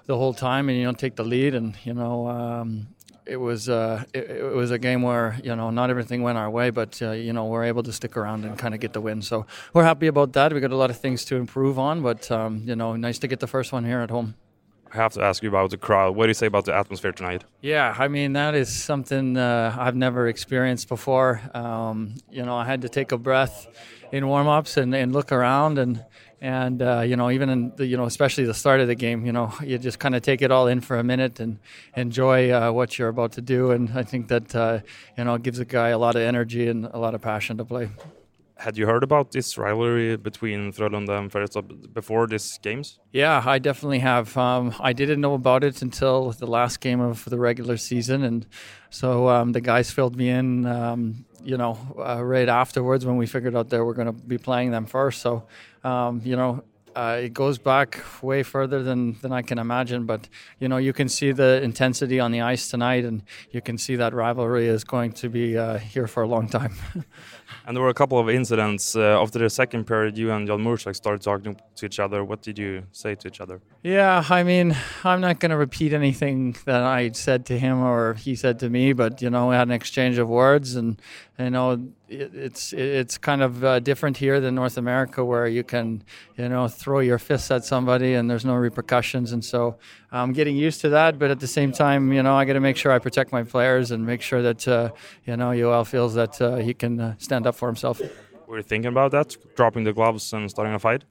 the 0.07 0.17
whole 0.17 0.35
time, 0.35 0.69
and 0.69 0.77
you 0.77 0.85
know 0.85 0.93
take 0.93 1.15
the 1.15 1.25
lead, 1.25 1.55
and 1.55 1.77
you 1.85 1.95
know 1.95 2.27
um, 2.27 2.89
it 3.27 3.37
was 3.37 3.69
uh, 3.69 4.03
it, 4.13 4.29
it, 4.29 4.55
was 4.55 4.73
a 4.73 4.79
game 4.79 5.03
where 5.03 5.39
you 5.45 5.55
know 5.55 5.71
not 5.71 5.89
everything 5.89 6.23
went 6.23 6.37
our 6.37 6.51
way, 6.51 6.71
but 6.71 7.01
uh, 7.01 7.13
you 7.13 7.33
know 7.33 7.45
we're 7.45 7.65
able 7.65 7.85
to 7.85 7.93
stick 7.93 8.17
around 8.17 8.45
and 8.45 8.59
kind 8.59 8.75
of 8.75 8.81
get 8.81 8.93
the 8.93 9.01
win. 9.01 9.23
So 9.23 9.47
we're 9.73 9.85
happy 9.85 10.09
about 10.09 10.33
that. 10.33 10.53
We 10.53 10.59
got 10.59 10.73
a 10.73 10.77
lot 10.77 10.91
of 10.91 10.99
things 10.99 11.25
to 11.27 11.37
improve 11.37 11.79
on, 11.79 12.03
but 12.03 12.29
um, 12.33 12.63
you 12.67 12.75
know 12.75 12.97
nice 12.97 13.21
to 13.21 13.29
get 13.29 13.39
the 13.39 13.47
first 13.47 13.73
one 13.73 13.85
here 13.85 14.01
at 14.01 14.11
home. 14.11 14.35
I 14.93 14.97
have 14.97 15.13
to 15.15 15.23
ask 15.23 15.43
you 15.43 15.49
about 15.49 15.71
the 15.71 15.77
crowd. 15.79 16.17
What 16.17 16.27
do 16.27 16.31
you 16.31 16.35
say 16.35 16.47
about 16.47 16.65
the 16.65 16.75
atmosphere 16.75 17.13
tonight? 17.13 17.45
Yeah, 17.61 17.95
I 17.99 18.09
mean 18.09 18.33
that 18.35 18.55
is 18.55 18.75
something 18.75 19.37
uh, 19.37 19.75
I've 19.79 19.97
never 19.97 20.29
experienced 20.29 20.89
before. 20.89 21.41
Um, 21.55 22.15
you 22.31 22.45
know, 22.45 22.57
I 22.57 22.65
had 22.65 22.83
to 22.83 22.89
take 22.89 23.13
a 23.13 23.19
breath 23.19 23.67
in 24.13 24.29
warm-ups 24.29 24.77
and, 24.77 24.95
and 24.95 25.13
look 25.13 25.33
around 25.33 25.79
and 25.79 26.05
and 26.41 26.83
uh, 26.83 27.01
you 27.01 27.17
know 27.17 27.31
even 27.31 27.49
in 27.49 27.73
the 27.77 27.87
you 27.87 27.97
know 27.97 28.05
especially 28.05 28.45
the 28.45 28.55
start 28.55 28.81
of 28.81 28.89
the 28.89 28.95
game 28.95 29.25
you 29.25 29.33
know 29.33 29.53
you 29.63 29.79
just 29.79 29.99
kind 29.99 30.15
of 30.15 30.23
take 30.23 30.43
it 30.43 30.51
all 30.51 30.67
in 30.69 30.81
for 30.81 30.99
a 30.99 31.03
minute 31.03 31.41
and 31.41 31.59
enjoy 31.97 32.51
uh, 32.51 32.71
what 32.71 32.99
you're 32.99 33.09
about 33.09 33.33
to 33.33 33.41
do 33.41 33.71
and 33.71 33.91
I 33.99 34.03
think 34.03 34.29
that 34.29 34.55
uh, 34.55 34.81
you 35.17 35.25
know 35.25 35.39
gives 35.39 35.59
a 35.59 35.65
guy 35.65 35.89
a 35.89 35.99
lot 35.99 36.15
of 36.15 36.23
energy 36.23 36.69
and 36.69 36.85
a 36.87 36.99
lot 36.99 37.15
of 37.15 37.23
passion 37.23 37.57
to 37.57 37.65
play 37.65 37.89
had 38.59 38.79
you 38.79 38.87
heard 38.87 39.03
about 39.03 39.33
this 39.33 39.59
rivalry 39.59 40.17
between 40.17 40.73
Frölunda 40.73 41.19
and 41.19 41.31
Färjestad 41.31 41.93
before 41.93 42.27
these 42.27 42.59
games? 42.63 42.99
Yeah, 43.13 43.43
I 43.45 43.59
definitely 43.59 43.99
have. 43.99 44.37
Um, 44.37 44.75
I 44.81 44.93
didn't 44.93 45.21
know 45.21 45.35
about 45.35 45.63
it 45.63 45.83
until 45.83 46.33
the 46.33 46.47
last 46.47 46.81
game 46.81 47.01
of 47.01 47.25
the 47.27 47.39
regular 47.39 47.77
season, 47.77 48.23
and 48.23 48.47
so 48.91 49.29
um, 49.29 49.53
the 49.53 49.61
guys 49.61 49.91
filled 49.91 50.17
me 50.17 50.31
in. 50.31 50.67
Um, 50.67 51.27
you 51.45 51.57
know, 51.57 51.79
uh, 51.97 52.23
right 52.25 52.49
afterwards 52.49 53.07
when 53.07 53.17
we 53.17 53.27
figured 53.27 53.55
out 53.55 53.69
that 53.71 53.85
we're 53.85 53.95
going 53.95 54.09
to 54.09 54.13
be 54.13 54.37
playing 54.37 54.73
them 54.73 54.85
first. 54.85 55.23
So, 55.23 55.47
um, 55.85 56.21
you 56.25 56.35
know, 56.35 56.65
uh, 56.97 57.21
it 57.25 57.35
goes 57.35 57.59
back 57.59 58.03
way 58.23 58.43
further 58.43 58.83
than, 58.83 59.19
than 59.21 59.31
I 59.31 59.43
can 59.43 59.59
imagine. 59.59 60.07
But 60.07 60.29
you 60.59 60.69
know, 60.69 60.79
you 60.79 60.95
can 60.95 61.09
see 61.09 61.31
the 61.31 61.63
intensity 61.63 62.19
on 62.19 62.33
the 62.33 62.41
ice 62.41 62.71
tonight, 62.71 63.05
and 63.05 63.23
you 63.51 63.61
can 63.61 63.77
see 63.77 63.97
that 63.97 64.15
rivalry 64.15 64.67
is 64.67 64.83
going 64.83 65.13
to 65.13 65.29
be 65.29 65.59
uh, 65.59 65.77
here 65.77 66.07
for 66.07 66.23
a 66.23 66.27
long 66.27 66.49
time. 66.49 66.75
and 67.67 67.77
there 67.77 67.83
were 67.83 67.91
a 67.91 67.95
couple 67.95 68.19
of 68.19 68.31
incidents 68.31 68.97
uh, 68.97 69.21
after 69.23 69.39
the 69.39 69.51
second 69.51 69.85
period. 69.85 70.17
You 70.17 70.33
and 70.33 70.47
Jan 70.47 70.61
Mursak 70.61 70.97
started 70.97 71.21
talking 71.21 71.61
to 71.77 71.87
each 71.87 72.01
other. 72.01 72.25
What 72.25 72.41
did 72.41 72.59
you 72.59 72.85
say 72.93 73.15
to 73.15 73.29
each 73.29 73.43
other? 73.43 73.61
Yeah, 73.83 74.25
I 74.31 74.43
mean, 74.43 74.75
I'm 75.05 75.21
not 75.21 75.39
going 75.39 75.51
to 75.51 75.59
repeat 75.59 75.93
anything 75.93 76.57
that 76.65 76.83
I 76.83 77.11
said 77.11 77.45
to 77.47 77.59
him 77.59 77.83
or 77.83 78.15
he 78.15 78.35
said 78.35 78.59
to 78.61 78.71
me, 78.71 78.95
but 78.95 79.21
you 79.21 79.29
know, 79.29 79.49
we 79.51 79.55
had 79.55 79.69
an 79.69 79.75
exchange 79.75 80.17
of 80.17 80.29
words, 80.31 80.77
and 80.77 81.01
you 81.39 81.51
know, 81.51 81.73
it, 82.09 82.35
it's 82.35 82.73
it's 82.73 83.19
kind 83.19 83.43
of 83.43 83.63
uh, 83.63 83.81
different 83.81 84.17
here 84.17 84.41
than 84.41 84.55
North 84.55 84.79
America, 84.79 85.25
where 85.25 85.47
you 85.47 85.63
can, 85.63 86.03
you 86.37 86.49
know, 86.49 86.67
throw 86.69 87.01
your 87.01 87.19
fists 87.19 87.51
at 87.51 87.65
somebody 87.65 88.15
and 88.15 88.31
there's 88.31 88.45
no 88.45 88.55
repercussions, 88.55 89.33
and 89.33 89.45
so 89.45 89.77
I'm 90.11 90.33
getting 90.33 90.57
used 90.57 90.81
to 90.83 90.89
that. 90.91 91.19
But 91.19 91.31
at 91.31 91.41
the 91.41 91.47
same 91.47 91.73
time, 91.73 92.13
you 92.13 92.23
know, 92.23 92.35
I 92.35 92.45
got 92.45 92.55
to 92.55 92.61
make 92.61 92.77
sure 92.77 92.91
I 92.91 92.99
protect 92.99 93.33
my 93.33 93.43
players 93.43 93.91
and 93.91 94.07
make 94.07 94.23
sure 94.23 94.43
that 94.43 94.67
uh, 94.67 94.91
you 95.25 95.37
know 95.37 95.55
Joel 95.55 95.85
feels 95.85 96.15
that 96.15 96.41
uh, 96.41 96.57
he 96.57 96.73
can 96.73 96.99
uh, 97.01 97.15
stand 97.19 97.47
up 97.47 97.55
for 97.55 97.69
himself. 97.69 98.01
Were 98.47 98.59
you 98.59 98.63
thinking 98.63 98.89
about 98.89 99.11
that, 99.11 99.37
dropping 99.57 99.85
the 99.85 99.93
gloves 99.93 100.33
and 100.33 100.49
starting 100.49 100.73
a 100.73 100.79
fight? 100.79 101.05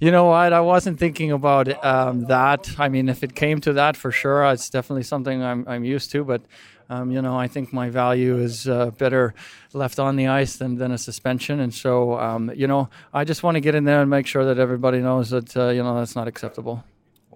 You 0.00 0.10
know 0.10 0.24
what? 0.26 0.52
I 0.52 0.60
wasn't 0.60 0.98
thinking 0.98 1.30
about 1.32 1.84
um, 1.84 2.26
that. 2.26 2.68
I 2.78 2.88
mean, 2.88 3.08
if 3.08 3.22
it 3.22 3.34
came 3.34 3.60
to 3.60 3.72
that, 3.74 3.96
for 3.96 4.10
sure, 4.10 4.44
it's 4.52 4.68
definitely 4.68 5.04
something 5.04 5.42
I'm, 5.42 5.66
I'm 5.68 5.84
used 5.84 6.10
to. 6.12 6.24
But 6.24 6.42
um, 6.88 7.10
you 7.10 7.22
know, 7.22 7.38
I 7.38 7.48
think 7.48 7.72
my 7.72 7.90
value 7.90 8.38
is 8.38 8.68
uh, 8.68 8.90
better 8.90 9.34
left 9.72 9.98
on 9.98 10.16
the 10.16 10.28
ice 10.28 10.56
than, 10.56 10.76
than 10.76 10.92
a 10.92 10.98
suspension. 10.98 11.60
And 11.60 11.72
so, 11.72 12.18
um, 12.18 12.50
you 12.54 12.66
know, 12.66 12.88
I 13.12 13.24
just 13.24 13.42
want 13.42 13.56
to 13.56 13.60
get 13.60 13.74
in 13.74 13.84
there 13.84 14.00
and 14.00 14.10
make 14.10 14.26
sure 14.26 14.44
that 14.44 14.58
everybody 14.58 15.00
knows 15.00 15.30
that, 15.30 15.56
uh, 15.56 15.68
you 15.68 15.82
know, 15.82 15.98
that's 15.98 16.16
not 16.16 16.28
acceptable. 16.28 16.84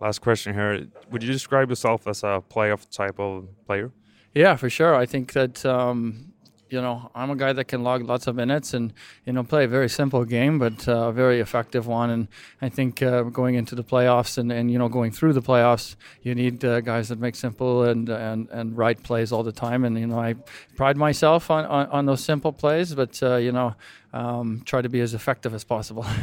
Last 0.00 0.20
question 0.20 0.54
here. 0.54 0.86
Would 1.10 1.22
you 1.22 1.32
describe 1.32 1.70
yourself 1.70 2.06
as 2.06 2.22
a 2.22 2.42
playoff 2.48 2.88
type 2.90 3.18
of 3.18 3.48
player? 3.66 3.90
Yeah, 4.34 4.56
for 4.56 4.70
sure. 4.70 4.94
I 4.94 5.06
think 5.06 5.32
that 5.32 5.64
um, 5.66 6.32
you 6.70 6.80
know, 6.80 7.10
I'm 7.14 7.30
a 7.30 7.36
guy 7.36 7.52
that 7.52 7.64
can 7.64 7.82
log 7.82 8.02
lots 8.02 8.26
of 8.26 8.36
minutes 8.36 8.74
and, 8.74 8.92
you 9.24 9.32
know, 9.32 9.44
play 9.44 9.64
a 9.64 9.68
very 9.68 9.88
simple 9.88 10.24
game, 10.24 10.58
but 10.58 10.88
uh, 10.88 11.08
a 11.08 11.12
very 11.12 11.40
effective 11.40 11.86
one. 11.86 12.10
And 12.10 12.28
I 12.62 12.68
think 12.68 13.02
uh, 13.02 13.22
going 13.22 13.54
into 13.54 13.74
the 13.74 13.84
playoffs 13.84 14.38
and, 14.38 14.52
and, 14.52 14.70
you 14.70 14.78
know, 14.78 14.88
going 14.88 15.12
through 15.12 15.32
the 15.32 15.42
playoffs, 15.42 15.96
you 16.22 16.34
need 16.34 16.64
uh, 16.64 16.80
guys 16.80 17.08
that 17.08 17.18
make 17.18 17.36
simple 17.36 17.84
and, 17.84 18.08
and, 18.08 18.48
and 18.50 18.76
right 18.76 19.02
plays 19.02 19.32
all 19.32 19.42
the 19.42 19.52
time. 19.52 19.84
And, 19.84 19.98
you 19.98 20.06
know, 20.06 20.18
I 20.18 20.34
pride 20.76 20.96
myself 20.96 21.50
on, 21.50 21.64
on, 21.66 21.86
on 21.88 22.06
those 22.06 22.22
simple 22.22 22.52
plays, 22.52 22.94
but, 22.94 23.22
uh, 23.22 23.36
you 23.36 23.52
know, 23.52 23.74
um, 24.12 24.62
try 24.64 24.82
to 24.82 24.88
be 24.88 25.00
as 25.00 25.14
effective 25.14 25.54
as 25.54 25.64
possible. 25.64 26.06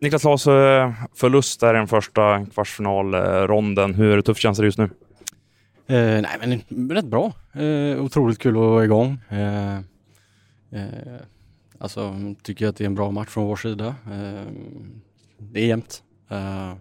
Niklas 0.00 0.24
Laas, 0.24 0.46
eh, 0.46 0.92
förlust 1.14 1.60
där 1.60 1.74
i 1.74 1.76
den 1.76 1.88
första 1.88 2.46
kvartsfinalronden. 2.46 3.94
Hur 3.94 4.20
tufft 4.20 4.40
känns 4.40 4.58
det 4.58 4.64
just 4.64 4.78
nu? 4.78 4.90
Eh, 5.86 6.22
nej 6.22 6.62
men 6.68 6.90
rätt 6.90 7.04
bra. 7.04 7.32
Eh, 7.52 8.04
otroligt 8.04 8.38
kul 8.38 8.54
att 8.54 8.60
vara 8.60 8.84
igång. 8.84 9.18
Eh, 9.28 9.76
eh, 10.70 11.20
alltså 11.78 12.14
tycker 12.42 12.68
att 12.68 12.76
det 12.76 12.84
är 12.84 12.86
en 12.86 12.94
bra 12.94 13.10
match 13.10 13.28
från 13.28 13.46
vår 13.46 13.56
sida. 13.56 13.86
Eh, 13.86 14.52
det 15.38 15.60
är 15.60 15.66
jämnt. 15.66 16.02
Eh, 16.30 16.72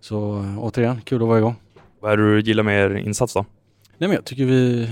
så 0.00 0.44
återigen, 0.58 1.00
kul 1.00 1.22
att 1.22 1.28
vara 1.28 1.38
igång. 1.38 1.54
Vad 2.00 2.12
är 2.12 2.16
det 2.16 2.34
du 2.34 2.40
gillar 2.40 2.62
med 2.62 2.84
er 2.84 2.96
insats 2.96 3.34
då? 3.34 3.46
Nej 3.98 4.08
men 4.08 4.12
jag 4.12 4.24
tycker 4.24 4.44
vi 4.44 4.82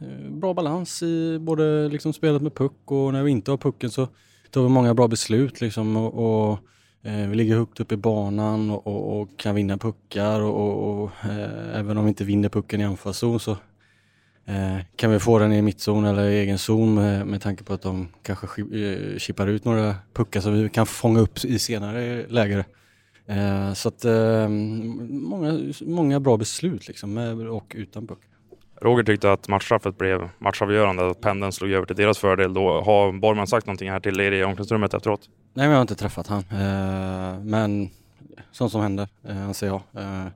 eh, 0.00 0.30
bra 0.30 0.54
balans 0.54 1.02
i 1.02 1.38
både 1.38 1.88
liksom 1.88 2.12
spelet 2.12 2.42
med 2.42 2.54
puck 2.54 2.80
och 2.84 3.12
när 3.12 3.22
vi 3.22 3.30
inte 3.30 3.50
har 3.50 3.58
pucken 3.58 3.90
så 3.90 4.08
tar 4.50 4.62
vi 4.62 4.68
många 4.68 4.94
bra 4.94 5.08
beslut 5.08 5.60
liksom 5.60 5.96
och, 5.96 6.50
och 6.50 6.58
Eh, 7.04 7.28
vi 7.28 7.36
ligger 7.36 7.56
högt 7.56 7.80
upp 7.80 7.92
i 7.92 7.96
banan 7.96 8.70
och, 8.70 8.86
och, 8.86 9.20
och 9.20 9.28
kan 9.36 9.54
vinna 9.54 9.78
puckar 9.78 10.40
och, 10.40 11.02
och 11.02 11.10
eh, 11.24 11.78
även 11.78 11.98
om 11.98 12.04
vi 12.04 12.08
inte 12.08 12.24
vinner 12.24 12.48
pucken 12.48 12.80
i 12.80 12.84
anfallszon 12.84 13.40
så 13.40 13.50
eh, 14.44 14.78
kan 14.96 15.10
vi 15.10 15.18
få 15.18 15.38
den 15.38 15.52
i 15.52 15.62
mittzon 15.62 16.04
eller 16.04 16.28
i 16.28 16.38
egen 16.38 16.58
zon 16.58 16.94
med, 16.94 17.26
med 17.26 17.42
tanke 17.42 17.64
på 17.64 17.72
att 17.74 17.82
de 17.82 18.08
kanske 18.22 18.46
eh, 18.62 19.18
chippar 19.18 19.46
ut 19.46 19.64
några 19.64 19.94
puckar 20.12 20.40
som 20.40 20.62
vi 20.62 20.68
kan 20.68 20.86
fånga 20.86 21.20
upp 21.20 21.44
i 21.44 21.58
senare 21.58 22.26
läger. 22.28 22.64
Eh, 23.26 23.72
så 23.72 23.88
att 23.88 24.04
eh, 24.04 24.48
många, 24.48 25.72
många 25.80 26.20
bra 26.20 26.36
beslut 26.36 26.88
liksom 26.88 27.14
med 27.14 27.48
och 27.48 27.72
utan 27.76 28.06
puck. 28.06 28.20
Roger 28.82 29.04
tyckte 29.04 29.32
att 29.32 29.48
matchstraffet 29.48 29.98
blev 29.98 30.28
matchavgörande, 30.38 31.10
att 31.10 31.20
pendeln 31.20 31.52
slog 31.52 31.70
över 31.70 31.86
till 31.86 31.96
deras 31.96 32.18
fördel. 32.18 32.54
Då 32.54 32.80
har 32.80 33.12
Borgman 33.12 33.46
sagt 33.46 33.66
någonting 33.66 33.90
här 33.90 34.00
till 34.00 34.20
er 34.20 34.32
i 34.32 34.44
omklädningsrummet 34.44 34.94
efteråt? 34.94 35.28
Nej, 35.54 35.66
men 35.66 35.70
jag 35.70 35.76
har 35.76 35.82
inte 35.82 35.94
träffat 35.94 36.26
han. 36.26 36.44
Eh, 36.50 37.44
men 37.44 37.90
sånt 38.52 38.72
som 38.72 38.80
händer, 38.80 39.08
eh, 39.28 39.44
anser 39.44 39.66
jag. 39.66 39.82
Eh, 39.94 40.26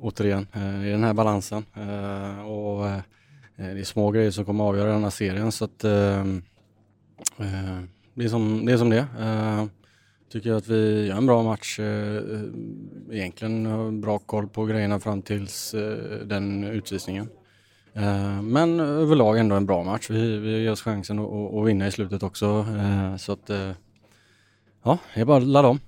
återigen, 0.00 0.46
i 0.84 0.90
den 0.90 1.04
här 1.04 1.14
balansen. 1.14 1.64
och 2.46 2.86
det 3.56 3.80
är 3.80 3.84
små 3.84 4.10
grejer 4.10 4.30
som 4.30 4.44
kommer 4.44 4.64
att 4.64 4.68
avgöra 4.68 4.92
den 4.92 5.02
här 5.02 5.10
serien 5.10 5.52
så 5.52 5.64
att 5.64 5.78
det, 5.78 6.44
är 8.24 8.28
som, 8.28 8.66
det 8.66 8.72
är 8.72 8.76
som 8.76 8.90
det 8.90 9.06
Tycker 10.32 10.50
jag 10.50 10.56
att 10.56 10.68
vi 10.68 11.06
gör 11.06 11.16
en 11.16 11.26
bra 11.26 11.42
match. 11.42 11.80
Egentligen 13.10 13.66
har 13.66 13.90
bra 13.90 14.18
koll 14.18 14.48
på 14.48 14.64
grejerna 14.64 15.00
fram 15.00 15.22
tills 15.22 15.74
den 16.24 16.64
utvisningen. 16.64 17.28
Eh, 17.96 18.42
men 18.42 18.80
överlag 18.80 19.38
ändå 19.38 19.56
en 19.56 19.66
bra 19.66 19.82
match. 19.82 20.10
Vi, 20.10 20.38
vi 20.38 20.62
ger 20.62 20.72
oss 20.72 20.82
chansen 20.82 21.18
att, 21.18 21.54
att 21.54 21.66
vinna 21.66 21.86
i 21.86 21.90
slutet 21.90 22.22
också. 22.22 22.66
Eh, 22.78 23.16
så 23.16 23.32
att 23.32 23.50
eh, 23.50 23.70
ja, 24.84 24.98
det 25.14 25.20
är 25.20 25.24
bara 25.24 25.36
att 25.36 25.46
ladda 25.46 25.68
om. 25.68 25.80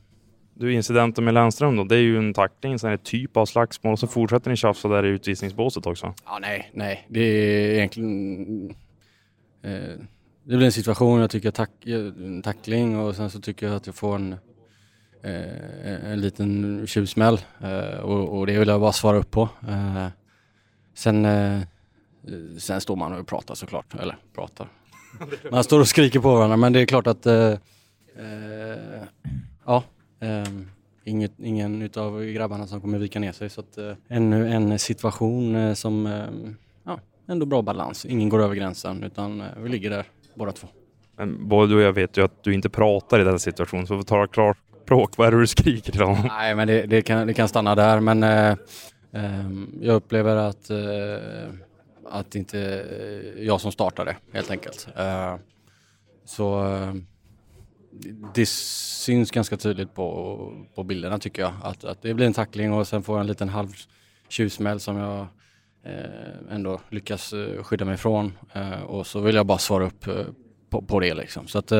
Du, 0.59 0.73
incidenten 0.73 1.25
med 1.25 1.35
Lennström 1.35 1.77
då, 1.77 1.85
det 1.85 1.97
är 1.97 2.01
ju 2.01 2.19
en 2.19 2.35
tackling, 2.35 2.79
sen 2.79 2.91
är 2.91 2.97
det 2.97 3.05
typ 3.05 3.37
av 3.37 3.47
slagsmål 3.47 3.93
och 3.93 3.99
så 3.99 4.07
fortsätter 4.07 4.51
ni 4.51 4.57
tjafsa 4.57 4.89
där 4.89 5.07
i 5.07 5.09
utvisningsbåset 5.09 5.87
också. 5.87 6.15
Ja, 6.25 6.39
nej, 6.41 6.71
nej, 6.75 7.07
det 7.09 7.21
är 7.21 7.75
egentligen... 7.75 8.71
Eh, 9.63 10.01
det 10.45 10.57
blir 10.57 10.65
en 10.65 10.73
situation, 10.73 11.21
jag 11.21 11.31
tycker 11.31 11.51
tack, 11.51 11.71
en 11.87 12.43
tackling 12.43 12.99
och 12.99 13.17
sen 13.17 13.31
så 13.31 13.41
tycker 13.41 13.67
jag 13.67 13.77
att 13.77 13.87
jag 13.87 13.95
får 13.95 14.15
en, 14.15 14.33
eh, 15.23 16.13
en 16.13 16.21
liten 16.21 16.83
tjuvsmäll 16.87 17.41
eh, 17.61 17.99
och, 17.99 18.39
och, 18.39 18.47
det 18.47 18.59
vill 18.59 18.69
jag 18.69 18.81
bara 18.81 18.93
svara 18.93 19.17
upp 19.17 19.31
på. 19.31 19.49
sen 20.95 21.27
sen 22.59 22.81
står 22.81 22.97
man 22.97 23.13
och 23.13 23.27
pratar 23.27 23.55
såklart, 23.55 23.95
eller 24.01 24.17
pratar. 24.35 24.69
Man 25.51 25.65
står 25.65 25.81
och 25.81 25.89
skriker 25.89 26.21
på 26.21 26.35
varandra 26.35 26.57
men 26.57 26.73
det 26.73 26.81
är 26.81 26.87
klart 26.87 27.07
att 27.07 27.27
eh, 27.27 27.53
eh, 28.19 29.03
ja, 29.67 29.85
eh, 30.21 30.45
inget, 31.05 31.33
ingen 31.39 31.83
utav 31.83 32.25
grabbarna 32.25 32.67
som 32.67 32.81
kommer 32.81 32.99
vika 32.99 33.21
ner 33.21 33.33
sig 33.33 33.51
så 33.51 33.61
att 33.61 33.79
eh, 33.79 33.93
ännu 34.09 34.49
en 34.49 34.79
situation 34.79 35.57
eh, 35.57 35.75
som, 35.75 36.25
ja, 36.85 37.01
ändå 37.29 37.47
bra 37.47 37.63
balans. 37.63 38.07
Ingen 38.07 38.29
går 38.29 38.43
över 38.43 38.55
gränsen 38.55 39.05
utan 39.05 39.43
vi 39.63 39.69
ligger 39.69 39.91
där 39.91 40.05
båda 40.35 40.53
två. 40.53 40.69
Men 41.17 41.49
både 41.49 41.73
du 41.73 41.77
och 41.77 41.83
jag 41.83 41.93
vet 41.93 42.17
ju 42.17 42.25
att 42.25 42.45
du 42.45 42.55
inte 42.55 42.69
pratar 42.69 43.21
i 43.21 43.25
den 43.25 43.39
situationen 43.39 43.87
så 43.87 43.95
vi 43.95 43.99
får 43.99 44.05
ta 44.05 44.27
klart 44.27 44.59
språk. 44.85 45.17
Vad 45.17 45.27
är 45.27 45.33
det 45.33 45.41
du 45.41 45.47
skriker 45.47 45.93
till 45.93 46.03
honom? 46.03 46.25
Nej 46.29 46.55
men 46.55 46.69
det, 46.69 46.87
det, 46.87 47.03
kan, 47.03 47.27
det 47.27 47.35
kan 47.35 47.49
stanna 47.49 47.75
där 47.75 48.01
men 48.01 48.23
jag 49.81 49.95
upplever 49.95 50.37
att 50.37 50.71
att 52.11 52.31
det 52.31 52.39
inte 52.39 52.59
är 52.59 53.43
jag 53.43 53.61
som 53.61 53.73
startade 53.73 54.17
helt 54.33 54.51
enkelt. 54.51 54.89
Eh, 54.97 55.37
så 56.25 56.75
eh, 56.75 56.95
det 58.35 58.49
syns 58.49 59.31
ganska 59.31 59.57
tydligt 59.57 59.95
på, 59.95 60.67
på 60.75 60.85
bilderna 60.85 61.19
tycker 61.19 61.43
jag. 61.43 61.53
Att, 61.63 61.85
att 61.85 62.03
det 62.03 62.15
blir 62.15 62.27
en 62.27 62.33
tackling 62.33 62.73
och 62.73 62.89
sen 62.89 63.03
får 63.03 63.17
jag 63.17 63.21
en 63.21 63.27
liten 63.27 63.49
halv 63.49 63.69
tjuvsmäll 64.29 64.81
som 64.81 64.97
jag 64.97 65.27
ändå 66.51 66.81
lyckas 66.89 67.35
skydda 67.63 67.85
mig 67.85 67.97
från 67.97 68.33
och 68.87 69.07
så 69.07 69.21
vill 69.21 69.35
jag 69.35 69.47
bara 69.47 69.59
svara 69.59 69.87
upp 69.87 70.09
på, 70.71 70.83
på 70.83 71.01
det 71.01 71.15
liksom. 71.15 71.47
Så 71.47 71.59
att 71.59 71.73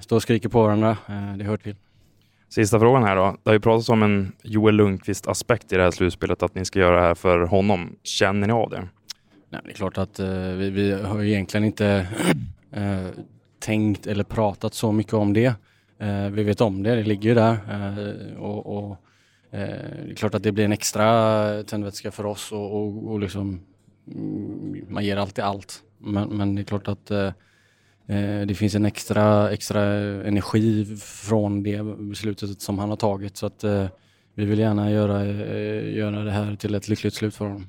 stå 0.00 0.16
och 0.16 0.22
skrika 0.22 0.48
på 0.48 0.62
varandra, 0.62 0.96
det 1.38 1.44
hör 1.44 1.56
till. 1.56 1.76
Sista 2.50 2.80
frågan 2.80 3.02
här 3.02 3.16
då. 3.16 3.36
Det 3.42 3.50
har 3.50 3.52
ju 3.52 3.60
pratats 3.60 3.88
om 3.88 4.02
en 4.02 4.32
Joel 4.42 4.74
Lundqvist-aspekt 4.74 5.72
i 5.72 5.76
det 5.76 5.82
här 5.82 5.90
slutspelet, 5.90 6.42
att 6.42 6.54
ni 6.54 6.64
ska 6.64 6.78
göra 6.78 7.00
det 7.00 7.06
här 7.06 7.14
för 7.14 7.38
honom. 7.40 7.96
Känner 8.02 8.46
ni 8.46 8.52
av 8.52 8.70
det? 8.70 8.88
Nej, 9.48 9.60
det 9.64 9.70
är 9.70 9.74
klart 9.74 9.98
att 9.98 10.20
uh, 10.20 10.54
vi, 10.54 10.70
vi 10.70 10.92
har 10.92 11.22
egentligen 11.22 11.64
inte 11.64 12.06
uh, 12.76 13.08
tänkt 13.60 14.06
eller 14.06 14.24
pratat 14.24 14.74
så 14.74 14.92
mycket 14.92 15.12
om 15.12 15.32
det. 15.32 15.54
Uh, 16.02 16.28
vi 16.30 16.42
vet 16.42 16.60
om 16.60 16.82
det, 16.82 16.94
det 16.94 17.02
ligger 17.02 17.28
ju 17.28 17.34
där. 17.34 17.58
och, 18.38 18.76
och 18.76 18.96
det 19.50 20.10
är 20.10 20.14
klart 20.16 20.34
att 20.34 20.42
det 20.42 20.52
blir 20.52 20.64
en 20.64 20.72
extra 20.72 21.62
tändvätska 21.62 22.10
för 22.10 22.26
oss 22.26 22.52
och, 22.52 22.76
och, 22.76 23.10
och 23.10 23.20
liksom, 23.20 23.60
mm, 24.14 24.84
man 24.88 25.04
ger 25.04 25.16
alltid 25.16 25.44
allt. 25.44 25.82
Men, 25.98 26.28
men 26.28 26.54
det 26.54 26.62
är 26.62 26.64
klart 26.64 26.88
att 26.88 27.10
Eh, 28.06 28.46
det 28.46 28.54
finns 28.54 28.74
en 28.74 28.86
extra, 28.86 29.50
extra 29.50 29.84
energi 30.24 30.96
från 31.00 31.62
det 31.62 31.82
beslutet 31.82 32.60
som 32.60 32.78
han 32.78 32.90
har 32.90 32.96
tagit 32.96 33.36
så 33.36 33.46
att 33.46 33.64
eh, 33.64 33.86
vi 34.34 34.44
vill 34.44 34.58
gärna 34.58 34.90
göra, 34.90 35.24
eh, 35.24 35.96
göra 35.96 36.24
det 36.24 36.30
här 36.30 36.56
till 36.56 36.74
ett 36.74 36.88
lyckligt 36.88 37.14
slut 37.14 37.34
för 37.34 37.44
honom. 37.44 37.66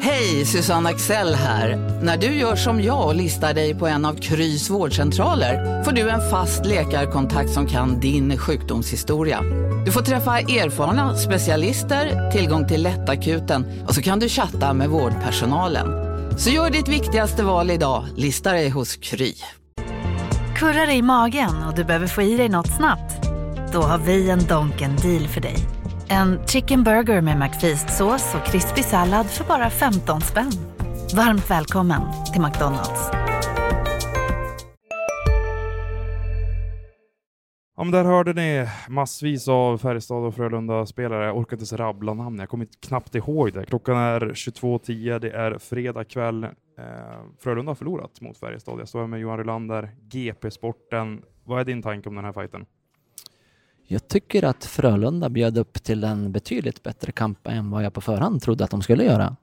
Hej, 0.00 0.44
Susanne 0.44 0.88
Axel 0.88 1.34
här. 1.34 1.76
När 2.02 2.16
du 2.16 2.26
gör 2.26 2.56
som 2.56 2.82
jag 2.82 3.06
och 3.06 3.14
listar 3.14 3.54
dig 3.54 3.74
på 3.74 3.86
en 3.86 4.04
av 4.04 4.14
Krys 4.14 4.70
vårdcentraler 4.70 5.82
får 5.82 5.92
du 5.92 6.10
en 6.10 6.30
fast 6.30 6.66
läkarkontakt 6.66 7.50
som 7.50 7.66
kan 7.66 8.00
din 8.00 8.38
sjukdomshistoria. 8.38 9.40
Du 9.84 9.92
får 9.92 10.00
träffa 10.00 10.38
erfarna 10.38 11.16
specialister, 11.16 12.30
tillgång 12.30 12.68
till 12.68 12.82
lättakuten 12.82 13.64
och 13.86 13.94
så 13.94 14.02
kan 14.02 14.18
du 14.18 14.28
chatta 14.28 14.72
med 14.72 14.88
vårdpersonalen. 14.88 16.13
Så 16.36 16.50
gör 16.50 16.70
ditt 16.70 16.88
viktigaste 16.88 17.42
val 17.42 17.70
idag, 17.70 18.04
lista 18.16 18.52
dig 18.52 18.68
hos 18.68 18.96
Kry. 18.96 19.34
Kurrar 20.56 20.90
i 20.90 21.02
magen 21.02 21.62
och 21.68 21.74
du 21.74 21.84
behöver 21.84 22.06
få 22.06 22.22
i 22.22 22.36
dig 22.36 22.48
något 22.48 22.76
snabbt? 22.76 23.28
Då 23.72 23.82
har 23.82 23.98
vi 23.98 24.30
en 24.30 24.46
Donken 24.46 24.96
deal 24.96 25.28
för 25.28 25.40
dig. 25.40 25.56
En 26.08 26.46
chicken 26.46 26.82
burger 26.84 27.20
med 27.20 27.38
McFeast-sås 27.38 28.34
och 28.34 28.46
krispig 28.46 28.84
sallad 28.84 29.26
för 29.26 29.44
bara 29.44 29.70
15 29.70 30.20
spänn. 30.20 30.52
Varmt 31.14 31.50
välkommen 31.50 32.02
till 32.32 32.42
McDonalds. 32.42 33.23
Ja, 37.76 37.84
men 37.84 37.92
där 37.92 38.04
hörde 38.04 38.32
ni 38.32 38.68
massvis 38.88 39.48
av 39.48 39.78
Färjestad 39.78 40.24
och 40.24 40.34
Frölunda-spelare. 40.34 41.24
Jag 41.24 41.36
orkar 41.36 41.56
inte 41.56 41.60
ens 41.60 41.72
rabbla 41.72 42.14
namn, 42.14 42.38
jag 42.38 42.48
kommer 42.48 42.68
knappt 42.80 43.14
ihåg 43.14 43.52
det. 43.52 43.64
Klockan 43.66 43.96
är 43.96 44.20
22.10, 44.20 45.18
det 45.18 45.30
är 45.30 45.58
fredag 45.58 46.04
kväll. 46.04 46.44
Eh, 46.44 46.50
Frölunda 47.38 47.70
har 47.70 47.74
förlorat 47.74 48.20
mot 48.20 48.38
Färjestad. 48.38 48.80
Jag 48.80 48.88
står 48.88 49.00
här 49.00 49.06
med 49.06 49.20
Johan 49.20 49.38
Rylander, 49.38 49.90
GP-sporten. 50.00 51.22
Vad 51.44 51.60
är 51.60 51.64
din 51.64 51.82
tanke 51.82 52.08
om 52.08 52.14
den 52.14 52.24
här 52.24 52.32
fighten? 52.32 52.66
Jag 53.86 54.08
tycker 54.08 54.44
att 54.44 54.64
Frölunda 54.64 55.28
bjöd 55.28 55.58
upp 55.58 55.72
till 55.72 56.04
en 56.04 56.32
betydligt 56.32 56.82
bättre 56.82 57.12
kamp 57.12 57.46
än 57.46 57.70
vad 57.70 57.84
jag 57.84 57.92
på 57.92 58.00
förhand 58.00 58.42
trodde 58.42 58.64
att 58.64 58.70
de 58.70 58.82
skulle 58.82 59.04
göra. 59.04 59.36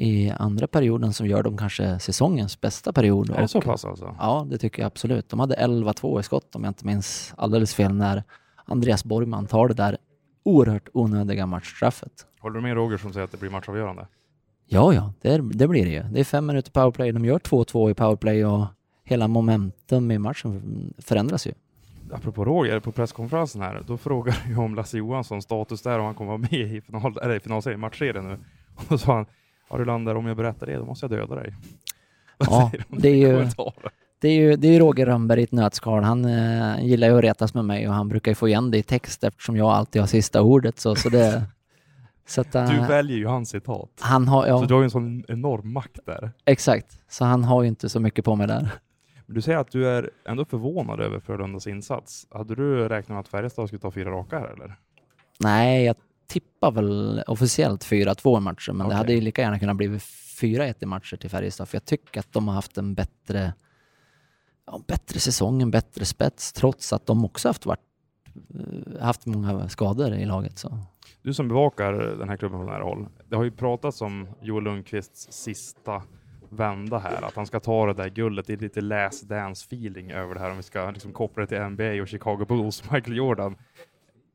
I 0.00 0.30
andra 0.30 0.66
perioden 0.66 1.12
så 1.12 1.26
gör 1.26 1.42
de 1.42 1.56
kanske 1.56 1.98
säsongens 1.98 2.60
bästa 2.60 2.92
period. 2.92 3.30
Är 3.30 3.40
det 3.40 3.48
så 3.48 3.60
pass 3.60 3.84
alltså? 3.84 4.14
Ja, 4.18 4.46
det 4.50 4.58
tycker 4.58 4.82
jag 4.82 4.86
absolut. 4.86 5.28
De 5.28 5.40
hade 5.40 5.54
11-2 5.56 6.20
i 6.20 6.22
skott 6.22 6.54
om 6.54 6.64
jag 6.64 6.70
inte 6.70 6.86
minns 6.86 7.34
alldeles 7.36 7.74
fel 7.74 7.94
när 7.94 8.22
Andreas 8.64 9.04
Borgman 9.04 9.46
tar 9.46 9.68
det 9.68 9.74
där 9.74 9.98
oerhört 10.42 10.88
onödiga 10.92 11.46
matchstraffet. 11.46 12.26
Håller 12.40 12.56
du 12.56 12.62
med 12.62 12.74
Roger 12.74 12.96
som 12.98 13.12
säger 13.12 13.24
att 13.24 13.30
det 13.30 13.40
blir 13.40 13.50
matchavgörande? 13.50 14.06
Ja, 14.66 14.92
ja, 14.92 15.12
det, 15.20 15.40
det 15.52 15.68
blir 15.68 15.84
det 15.84 15.90
ju. 15.90 16.02
Det 16.02 16.20
är 16.20 16.24
fem 16.24 16.46
minuter 16.46 16.70
powerplay. 16.70 17.12
De 17.12 17.24
gör 17.24 17.38
2-2 17.38 17.90
i 17.90 17.94
powerplay 17.94 18.44
och 18.44 18.66
hela 19.04 19.28
momentum 19.28 20.10
i 20.10 20.18
matchen 20.18 20.94
förändras 20.98 21.46
ju 21.46 21.52
apropå 22.12 22.44
Roger, 22.44 22.80
på 22.80 22.92
presskonferensen 22.92 23.62
här, 23.62 23.82
då 23.86 23.96
frågade 23.96 24.38
jag 24.50 24.58
om 24.58 24.74
Lasse 24.74 24.98
Johansson 24.98 25.42
status 25.42 25.82
där, 25.82 25.98
om 25.98 26.04
han 26.04 26.14
kommer 26.14 26.28
vara 26.28 26.48
med 26.50 26.52
i 26.52 26.80
final, 26.80 27.18
eller 27.22 27.38
finalserien, 27.38 27.80
matchserien 27.80 28.28
nu. 28.28 28.38
Och 28.76 28.84
då 28.88 28.98
sa 28.98 29.14
han, 29.14 29.26
ja 29.70 29.76
Rylander, 29.76 30.16
om 30.16 30.26
jag 30.26 30.36
berättar 30.36 30.66
det, 30.66 30.76
då 30.76 30.84
måste 30.84 31.06
jag 31.06 31.10
döda 31.10 31.34
dig. 31.34 31.54
Ja, 32.38 32.72
det 32.88 33.08
är 33.08 33.14
ju... 33.14 33.48
Det 34.20 34.28
är 34.28 34.32
ju 34.32 34.56
det 34.56 34.68
är 34.68 34.80
Roger 34.80 35.06
Rönnberg 35.06 35.40
i 35.40 35.44
ett 35.44 35.52
nötskal. 35.52 36.02
Han 36.02 36.24
eh, 36.24 36.84
gillar 36.84 37.08
ju 37.08 37.16
att 37.16 37.22
retas 37.22 37.54
med 37.54 37.64
mig 37.64 37.88
och 37.88 37.94
han 37.94 38.08
brukar 38.08 38.30
ju 38.30 38.34
få 38.34 38.48
igen 38.48 38.70
det 38.70 38.78
i 38.78 38.82
text 38.82 39.24
eftersom 39.24 39.56
jag 39.56 39.68
alltid 39.68 40.02
har 40.02 40.06
sista 40.06 40.42
ordet. 40.42 40.78
Så, 40.78 40.94
så 40.94 41.08
det, 41.08 41.42
så 42.26 42.40
att, 42.40 42.54
uh, 42.54 42.70
du 42.70 42.86
väljer 42.86 43.16
ju 43.16 43.26
hans 43.26 43.50
citat. 43.50 43.90
Han 44.00 44.28
har, 44.28 44.46
ja. 44.46 44.58
Så 44.58 44.64
du 44.64 44.74
har 44.74 44.80
ju 44.80 44.84
en 44.84 44.90
sån 44.90 45.24
enorm 45.28 45.72
makt 45.72 45.98
där. 46.06 46.30
Exakt, 46.44 47.00
så 47.08 47.24
han 47.24 47.44
har 47.44 47.62
ju 47.62 47.68
inte 47.68 47.88
så 47.88 48.00
mycket 48.00 48.24
på 48.24 48.36
mig 48.36 48.46
där. 48.46 48.70
Du 49.26 49.42
säger 49.42 49.58
att 49.58 49.70
du 49.70 49.88
är 49.88 50.10
ändå 50.28 50.44
förvånad 50.44 51.00
över 51.00 51.20
Frölundas 51.20 51.66
insats. 51.66 52.26
Hade 52.30 52.54
du 52.54 52.88
räknat 52.88 53.08
med 53.08 53.20
att 53.20 53.28
Färjestad 53.28 53.68
skulle 53.68 53.80
ta 53.80 53.90
fyra 53.90 54.10
raka 54.10 54.38
här 54.38 54.52
eller? 54.52 54.78
Nej, 55.40 55.84
jag 55.84 55.96
tippar 56.28 56.70
väl 56.70 57.22
officiellt 57.26 57.84
4-2 57.84 58.40
matcher, 58.40 58.72
men 58.72 58.86
okay. 58.86 58.94
det 58.94 58.96
hade 58.96 59.12
ju 59.12 59.20
lika 59.20 59.42
gärna 59.42 59.58
kunnat 59.58 59.76
bli 59.76 59.88
4-1 59.88 60.74
i 60.80 60.86
matcher 60.86 61.16
till 61.16 61.30
Färjestad, 61.30 61.68
för 61.68 61.76
jag 61.76 61.84
tycker 61.84 62.20
att 62.20 62.32
de 62.32 62.48
har 62.48 62.54
haft 62.54 62.78
en 62.78 62.94
bättre, 62.94 63.52
ja, 64.66 64.80
bättre 64.86 65.20
säsong, 65.20 65.62
en 65.62 65.70
bättre 65.70 66.04
spets, 66.04 66.52
trots 66.52 66.92
att 66.92 67.06
de 67.06 67.24
också 67.24 67.48
haft, 67.48 67.66
varit, 67.66 67.80
eh, 68.54 69.02
haft 69.02 69.26
många 69.26 69.68
skador 69.68 70.14
i 70.14 70.24
laget. 70.24 70.58
Så. 70.58 70.78
Du 71.22 71.34
som 71.34 71.48
bevakar 71.48 71.92
den 71.92 72.28
här 72.28 72.36
klubben 72.36 72.60
på 72.60 72.66
nära 72.66 72.82
håll, 72.82 73.08
det 73.28 73.36
har 73.36 73.44
ju 73.44 73.50
pratats 73.50 74.02
om 74.02 74.28
Joel 74.42 74.64
Lundqvists 74.64 75.32
sista 75.32 76.02
vända 76.48 76.98
här, 76.98 77.22
att 77.22 77.36
han 77.36 77.46
ska 77.46 77.60
ta 77.60 77.86
det 77.86 77.94
där 77.94 78.08
guldet. 78.08 78.46
Det 78.46 78.52
är 78.52 78.56
lite 78.56 78.80
last 78.80 79.28
dance 79.28 79.66
feeling 79.66 80.10
över 80.10 80.34
det 80.34 80.40
här 80.40 80.50
om 80.50 80.56
vi 80.56 80.62
ska 80.62 80.90
liksom 80.90 81.12
koppla 81.12 81.42
det 81.42 81.46
till 81.46 81.60
NBA 81.60 82.02
och 82.02 82.08
Chicago 82.08 82.44
Bulls, 82.48 82.90
Michael 82.92 83.16
Jordan. 83.16 83.56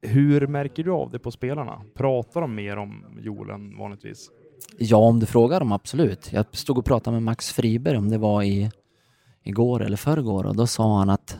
Hur 0.03 0.47
märker 0.47 0.83
du 0.83 0.91
av 0.91 1.11
det 1.11 1.19
på 1.19 1.31
spelarna? 1.31 1.81
Pratar 1.95 2.41
de 2.41 2.55
mer 2.55 2.77
om 2.77 3.05
Joel 3.19 3.49
än 3.49 3.77
vanligtvis? 3.77 4.29
Ja, 4.77 4.97
om 4.97 5.19
du 5.19 5.25
frågar 5.25 5.59
dem, 5.59 5.71
absolut. 5.71 6.33
Jag 6.33 6.45
stod 6.51 6.77
och 6.77 6.85
pratade 6.85 7.15
med 7.15 7.23
Max 7.23 7.51
Friberg 7.51 7.97
om 7.97 8.09
det 8.09 8.17
var 8.17 8.43
i 8.43 8.71
igår 9.43 9.83
eller 9.83 9.97
förrgår 9.97 10.45
och 10.45 10.55
då 10.55 10.67
sa 10.67 10.97
han 10.97 11.09
att 11.09 11.37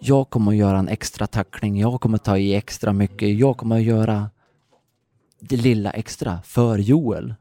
jag 0.00 0.30
kommer 0.30 0.52
att 0.52 0.58
göra 0.58 0.78
en 0.78 0.88
extra 0.88 1.26
tackling, 1.26 1.80
jag 1.80 2.00
kommer 2.00 2.16
att 2.16 2.24
ta 2.24 2.38
i 2.38 2.54
extra 2.54 2.92
mycket, 2.92 3.38
jag 3.38 3.56
kommer 3.56 3.76
att 3.76 3.82
göra 3.82 4.30
det 5.40 5.56
lilla 5.56 5.90
extra 5.90 6.42
för 6.42 6.78
Joel. 6.78 7.34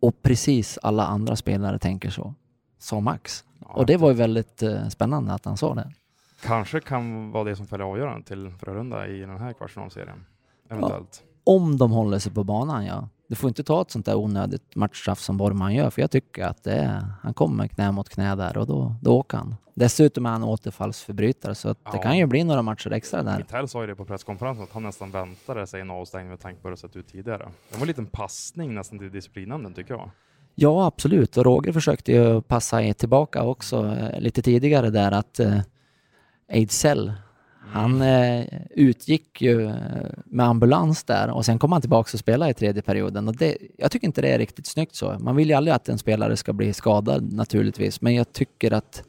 Och 0.00 0.22
precis 0.22 0.78
alla 0.82 1.06
andra 1.06 1.36
spelare 1.36 1.78
tänker 1.78 2.10
så, 2.10 2.34
sa 2.78 3.00
Max. 3.00 3.44
Ja, 3.60 3.66
och 3.66 3.86
det 3.86 3.96
var 3.96 4.08
ju 4.08 4.14
väldigt 4.14 4.62
eh, 4.62 4.88
spännande 4.88 5.32
att 5.32 5.44
han 5.44 5.56
sa 5.56 5.74
det. 5.74 5.92
Kanske 6.42 6.80
kan 6.80 7.30
vara 7.30 7.44
det 7.44 7.56
som 7.56 7.66
fäller 7.66 7.84
avgörande 7.84 8.26
till 8.26 8.50
Frölunda 8.50 9.06
i 9.06 9.20
den 9.20 9.38
här 9.38 9.52
kvartsfinalserien. 9.52 10.24
Eventuellt. 10.70 11.22
Ja, 11.22 11.52
om 11.52 11.76
de 11.76 11.90
håller 11.90 12.18
sig 12.18 12.32
på 12.32 12.44
banan, 12.44 12.86
ja. 12.86 13.08
Du 13.28 13.34
får 13.34 13.48
inte 13.48 13.64
ta 13.64 13.82
ett 13.82 13.90
sånt 13.90 14.06
där 14.06 14.16
onödigt 14.16 14.76
matchstraff 14.76 15.18
som 15.18 15.36
Borgman 15.36 15.74
gör, 15.74 15.90
för 15.90 16.00
jag 16.00 16.10
tycker 16.10 16.44
att 16.44 16.64
det 16.64 16.72
är, 16.72 17.04
han 17.22 17.34
kommer 17.34 17.66
knä 17.66 17.92
mot 17.92 18.08
knä 18.08 18.34
där 18.34 18.56
och 18.58 18.66
då, 18.66 18.94
då 19.02 19.18
åker 19.18 19.38
han. 19.38 19.54
Dessutom 19.74 20.26
är 20.26 20.30
han 20.30 20.44
återfallsförbrytare, 20.44 21.54
så 21.54 21.68
ja. 21.68 21.90
det 21.92 21.98
kan 21.98 22.18
ju 22.18 22.26
bli 22.26 22.44
några 22.44 22.62
matcher 22.62 22.92
extra 22.92 23.22
där. 23.22 23.38
Mittell 23.38 23.68
sa 23.68 23.80
ju 23.80 23.86
det 23.86 23.94
på 23.94 24.04
presskonferensen, 24.04 24.64
att 24.64 24.72
han 24.72 24.82
nästan 24.82 25.10
väntade 25.10 25.66
sig 25.66 25.80
en 25.80 25.90
avstängning 25.90 26.30
med 26.30 26.40
tanke 26.40 26.62
på 26.62 26.68
hur 26.68 26.70
det 26.70 26.80
sett 26.80 26.96
ut 26.96 27.08
tidigare. 27.08 27.48
Det 27.70 27.76
var 27.76 27.80
en 27.80 27.86
liten 27.86 28.06
passning 28.06 28.74
nästan 28.74 28.98
till 28.98 29.10
disciplinnämnden, 29.10 29.74
tycker 29.74 29.94
jag. 29.94 30.10
Ja, 30.54 30.86
absolut. 30.86 31.36
Och 31.36 31.44
Roger 31.44 31.72
försökte 31.72 32.12
ju 32.12 32.42
passa 32.42 32.94
tillbaka 32.94 33.42
också 33.42 33.86
eh, 33.86 34.20
lite 34.20 34.42
tidigare 34.42 34.90
där 34.90 35.12
att 35.12 35.40
eh, 35.40 35.60
Ejdsell 36.48 37.12
han 37.72 38.02
eh, 38.02 38.44
utgick 38.70 39.42
ju 39.42 39.66
eh, 39.66 39.74
med 40.24 40.46
ambulans 40.46 41.04
där 41.04 41.30
och 41.30 41.44
sen 41.44 41.58
kom 41.58 41.72
han 41.72 41.80
tillbaka 41.80 42.10
och 42.12 42.18
spelade 42.18 42.50
i 42.50 42.54
tredje 42.54 42.82
perioden. 42.82 43.28
Och 43.28 43.36
det, 43.36 43.56
jag 43.78 43.90
tycker 43.90 44.06
inte 44.06 44.22
det 44.22 44.28
är 44.28 44.38
riktigt 44.38 44.66
snyggt 44.66 44.94
så. 44.94 45.16
Man 45.20 45.36
vill 45.36 45.48
ju 45.48 45.54
aldrig 45.54 45.74
att 45.74 45.88
en 45.88 45.98
spelare 45.98 46.36
ska 46.36 46.52
bli 46.52 46.72
skadad 46.72 47.32
naturligtvis, 47.32 48.00
men 48.00 48.14
jag 48.14 48.32
tycker 48.32 48.72
att 48.72 49.04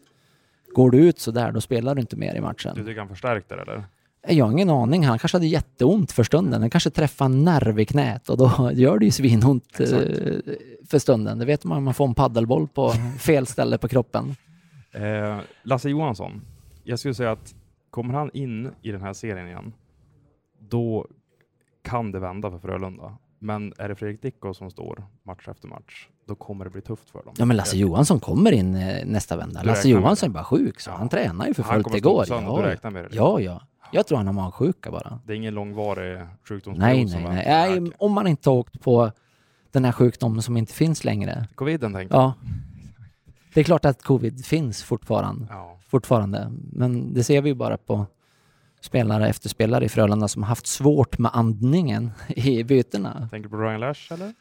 går 0.73 0.91
du 0.91 0.97
ut 0.97 1.19
så 1.19 1.32
där, 1.32 1.52
då 1.52 1.62
spelar 1.62 1.95
du 1.95 2.02
inte 2.02 2.15
mer 2.15 2.36
i 2.36 2.41
matchen. 2.41 2.75
Du 2.75 2.86
tycker 2.86 2.99
han 2.99 3.10
förstärkte 3.10 3.56
det 3.56 3.62
eller? 3.62 3.84
Jag 4.28 4.45
har 4.45 4.52
ingen 4.52 4.69
aning. 4.69 5.06
Han 5.06 5.19
kanske 5.19 5.36
hade 5.36 5.47
jätteont 5.47 6.12
för 6.12 6.23
stunden. 6.23 6.62
Han 6.62 6.69
kanske 6.69 6.89
träffade 6.89 7.34
en 7.34 7.43
nerv 7.43 7.80
i 7.80 7.86
knät 7.86 8.30
och 8.30 8.38
då 8.38 8.71
gör 8.73 8.99
det 8.99 9.06
ju 9.06 9.12
svinont 9.12 9.80
Exakt. 9.80 10.10
Eh, 10.10 10.54
för 10.89 10.99
stunden. 10.99 11.39
Det 11.39 11.45
vet 11.45 11.63
man 11.63 11.78
om 11.78 11.84
man 11.84 11.93
får 11.93 12.08
en 12.08 12.13
paddelboll 12.13 12.67
på 12.67 12.93
fel 13.19 13.47
ställe 13.47 13.78
på 13.78 13.88
kroppen. 13.88 14.36
Eh, 14.91 15.39
Lasse 15.63 15.89
Johansson, 15.89 16.41
jag 16.84 17.00
skulle 17.00 17.13
säga 17.13 17.32
att 17.32 17.56
Kommer 17.89 18.13
han 18.13 18.30
in 18.34 18.72
i 18.82 18.92
den 18.92 19.02
här 19.02 19.13
serien 19.13 19.48
igen, 19.48 19.74
då 20.60 21.08
kan 21.82 22.12
det 22.12 22.20
vända 22.20 22.52
för 22.52 22.60
Frölunda. 22.60 23.18
Men 23.39 23.74
är 23.78 23.89
det 23.89 23.96
Fredrik 23.96 24.22
Dicko 24.22 24.54
som 24.54 24.72
står 24.72 25.04
match 25.24 25.48
efter 25.48 25.68
match, 25.68 26.08
då 26.26 26.36
kommer 26.36 26.65
det 26.65 26.72
bli 26.72 26.82
tufft 26.82 27.10
för 27.10 27.24
dem. 27.24 27.34
Ja, 27.38 27.46
men 27.46 27.58
Lasse 27.58 27.78
Johansson 27.78 28.20
kommer 28.20 28.52
in 28.52 28.76
eh, 28.76 29.06
nästa 29.06 29.38
vända. 29.38 29.63
Lasse 29.63 29.89
Johansson 29.89 30.30
är 30.30 30.34
bara 30.34 30.44
sjuk, 30.44 30.80
så 30.80 30.89
ja. 30.89 30.96
han 30.96 31.10
tränar 31.10 31.48
ju 31.48 31.54
för 31.54 31.63
fullt 31.63 31.96
igår. 31.96 32.26
Han 32.30 32.46
kommer 32.46 32.63
ja. 32.63 32.70
räknar 32.70 32.92
med 32.92 33.04
det? 33.04 33.10
Ja, 33.12 33.39
ja. 33.39 33.62
Jag 33.92 34.08
tror 34.08 34.18
han 34.18 34.28
har 34.28 34.34
magsjuka 34.34 34.92
bara. 34.92 35.20
Det 35.26 35.34
är 35.34 35.38
ingen 35.38 35.54
långvarig 35.54 36.28
sjukdomsperiod? 36.44 37.10
Nej, 37.10 37.24
nej, 37.24 37.46
nej. 37.46 37.80
nej. 37.80 37.92
Om 37.98 38.12
man 38.12 38.28
inte 38.28 38.50
har 38.50 38.58
åkt 38.58 38.82
på 38.82 39.12
den 39.72 39.86
här 39.86 39.92
sjukdomen 39.92 40.42
som 40.42 40.58
inte 40.58 40.74
finns 40.74 41.04
längre. 41.04 41.48
Coviden 41.56 41.94
tänker 41.94 42.15
Ja. 42.15 42.34
Det 43.54 43.60
är 43.60 43.63
klart 43.63 43.86
att 43.86 44.04
covid 44.04 44.46
finns 44.46 44.84
fortfarande. 44.84 45.48
Ja 45.50 45.79
fortfarande. 45.89 46.52
Men 46.71 47.13
det 47.13 47.23
ser 47.23 47.41
vi 47.41 47.49
ju 47.49 47.56
bara 47.56 47.78
på 47.78 48.06
spelare 48.82 49.30
efter 49.30 49.49
spelare 49.49 49.86
i 49.86 49.89
Frölunda 49.89 50.28
som 50.28 50.43
haft 50.43 50.67
svårt 50.67 51.17
med 51.17 51.32
andningen 51.34 52.12
i 52.28 52.63
bytena. 52.63 53.28
Tänker 53.32 53.49
du 53.49 53.56
på 53.58 53.62
Ryan 53.62 53.80
Lash 53.80 54.13
eller? 54.13 54.34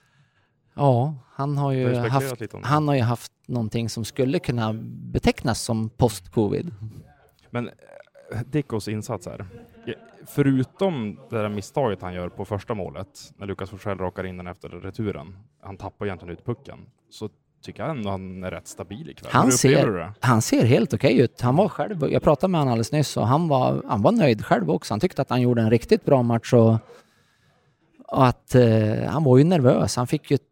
Ja, 0.74 1.14
han 1.32 1.58
har 1.58 1.72
ju 1.72 1.94
haft, 1.94 2.42
han 2.62 2.88
har 2.88 2.94
ju 2.94 3.02
haft 3.02 3.32
någonting 3.46 3.88
som 3.88 4.04
skulle 4.04 4.38
kunna 4.38 4.72
betecknas 5.12 5.60
som 5.60 5.90
post-covid. 5.90 6.74
Men 7.50 7.68
eh, 7.68 7.72
Dickos 8.50 8.88
insats 8.88 9.26
här, 9.26 9.46
förutom 10.26 11.18
det 11.30 11.36
där 11.36 11.48
misstaget 11.48 12.02
han 12.02 12.14
gör 12.14 12.28
på 12.28 12.44
första 12.44 12.74
målet, 12.74 13.32
när 13.36 13.46
Lukas 13.46 13.70
Forsell 13.70 13.98
rakar 13.98 14.24
in 14.24 14.36
den 14.36 14.46
efter 14.46 14.68
returen, 14.68 15.36
han 15.60 15.76
tappar 15.76 16.06
egentligen 16.06 16.32
ut 16.32 16.44
pucken, 16.44 16.78
så 17.10 17.28
tycker 17.62 17.82
jag 17.82 17.90
ändå 17.90 18.10
han 18.10 18.44
är 18.44 18.50
rätt 18.50 18.68
stabil 18.68 19.10
ikväll. 19.10 19.30
Han, 19.32 19.52
ser, 19.52 20.12
han 20.20 20.42
ser 20.42 20.64
helt 20.64 20.94
okej 20.94 21.14
okay 21.14 21.24
ut. 21.24 21.40
Han 21.40 21.56
var 21.56 21.68
själv, 21.68 22.10
jag 22.10 22.22
pratade 22.22 22.50
med 22.50 22.60
honom 22.60 22.72
alldeles 22.72 22.92
nyss 22.92 23.16
och 23.16 23.26
han 23.26 23.48
var, 23.48 23.82
han 23.86 24.02
var 24.02 24.12
nöjd 24.12 24.44
själv 24.44 24.70
också. 24.70 24.92
Han 24.92 25.00
tyckte 25.00 25.22
att 25.22 25.30
han 25.30 25.40
gjorde 25.40 25.62
en 25.62 25.70
riktigt 25.70 26.04
bra 26.04 26.22
match 26.22 26.52
och, 26.52 26.76
och 28.08 28.26
att 28.26 28.54
eh, 28.54 29.04
han 29.06 29.24
var 29.24 29.38
ju 29.38 29.44
nervös. 29.44 29.96
Han 29.96 30.06
fick 30.06 30.30
ju 30.30 30.34
ett, 30.34 30.42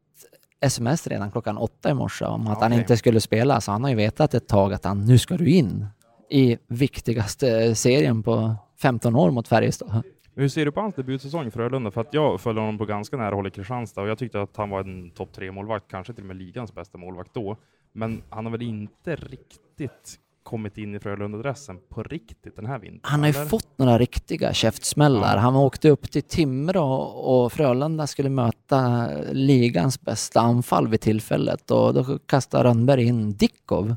sms 0.61 1.07
redan 1.07 1.31
klockan 1.31 1.59
åtta 1.59 1.91
i 1.91 1.95
morse 1.95 2.25
om 2.25 2.47
att 2.47 2.61
han 2.61 2.73
Okej. 2.73 2.79
inte 2.79 2.97
skulle 2.97 3.21
spela, 3.21 3.61
så 3.61 3.73
han 3.73 3.83
har 3.83 3.91
ju 3.91 3.97
vetat 3.97 4.35
ett 4.35 4.49
tag 4.49 4.73
att 4.73 4.85
han, 4.85 5.05
nu 5.05 5.19
ska 5.19 5.37
du 5.37 5.51
in 5.51 5.87
i 6.31 6.59
viktigaste 6.67 7.75
serien 7.75 8.23
på 8.23 8.55
15 8.83 9.17
år 9.17 9.31
mot 9.31 9.49
Färjestad. 9.49 10.03
Hur 10.39 10.49
ser 10.49 10.65
du 10.65 10.73
på 10.73 10.81
hans 10.81 10.95
debutsäsong 10.95 11.47
i 11.47 11.51
Frölunda? 11.51 11.91
För 11.91 12.01
att 12.01 12.15
jag 12.15 12.41
följde 12.41 12.61
honom 12.61 12.79
på 12.79 12.85
ganska 12.85 13.17
nära 13.17 13.35
håll 13.35 13.47
i 13.47 13.51
Kristianstad 13.51 14.03
och 14.03 14.09
jag 14.09 14.19
tyckte 14.19 14.43
att 14.43 14.57
han 14.57 14.71
var 14.71 14.81
en 14.81 15.11
topp 15.11 15.33
tre 15.33 15.53
målvakt, 15.53 15.91
kanske 15.91 16.13
till 16.13 16.23
och 16.23 16.29
med 16.29 16.37
ligans 16.37 16.75
bästa 16.75 16.99
målvakt 16.99 17.35
då. 17.35 17.57
Men 17.93 18.23
han 18.31 18.45
har 18.45 18.53
väl 18.53 18.63
inte 18.63 19.17
riktigt 19.17 20.19
kommit 20.43 20.79
in 20.79 20.95
i 20.95 20.99
Frölunda-dressen 20.99 21.79
på 21.89 22.03
riktigt 22.03 22.57
den 22.57 22.67
här 22.67 22.79
vintern? 22.79 23.01
Han 23.03 23.21
har 23.21 23.27
ju 23.27 23.35
eller? 23.35 23.45
fått 23.47 23.79
några 23.79 23.99
riktiga 23.99 24.53
käftsmällar. 24.53 25.37
Ja. 25.37 25.41
Han 25.41 25.57
åkte 25.57 25.91
upp 25.91 26.11
till 26.11 26.23
Timrå 26.23 26.95
och 27.03 27.53
Frölunda 27.53 28.07
skulle 28.07 28.29
möta 28.29 29.09
ligans 29.33 30.01
bästa 30.01 30.41
anfall 30.41 30.89
vid 30.89 31.01
tillfället 31.01 31.71
och 31.71 31.95
då 31.95 32.19
kastade 32.19 32.65
Rönnberg 32.65 33.05
in 33.05 33.33
Dickov. 33.33 33.97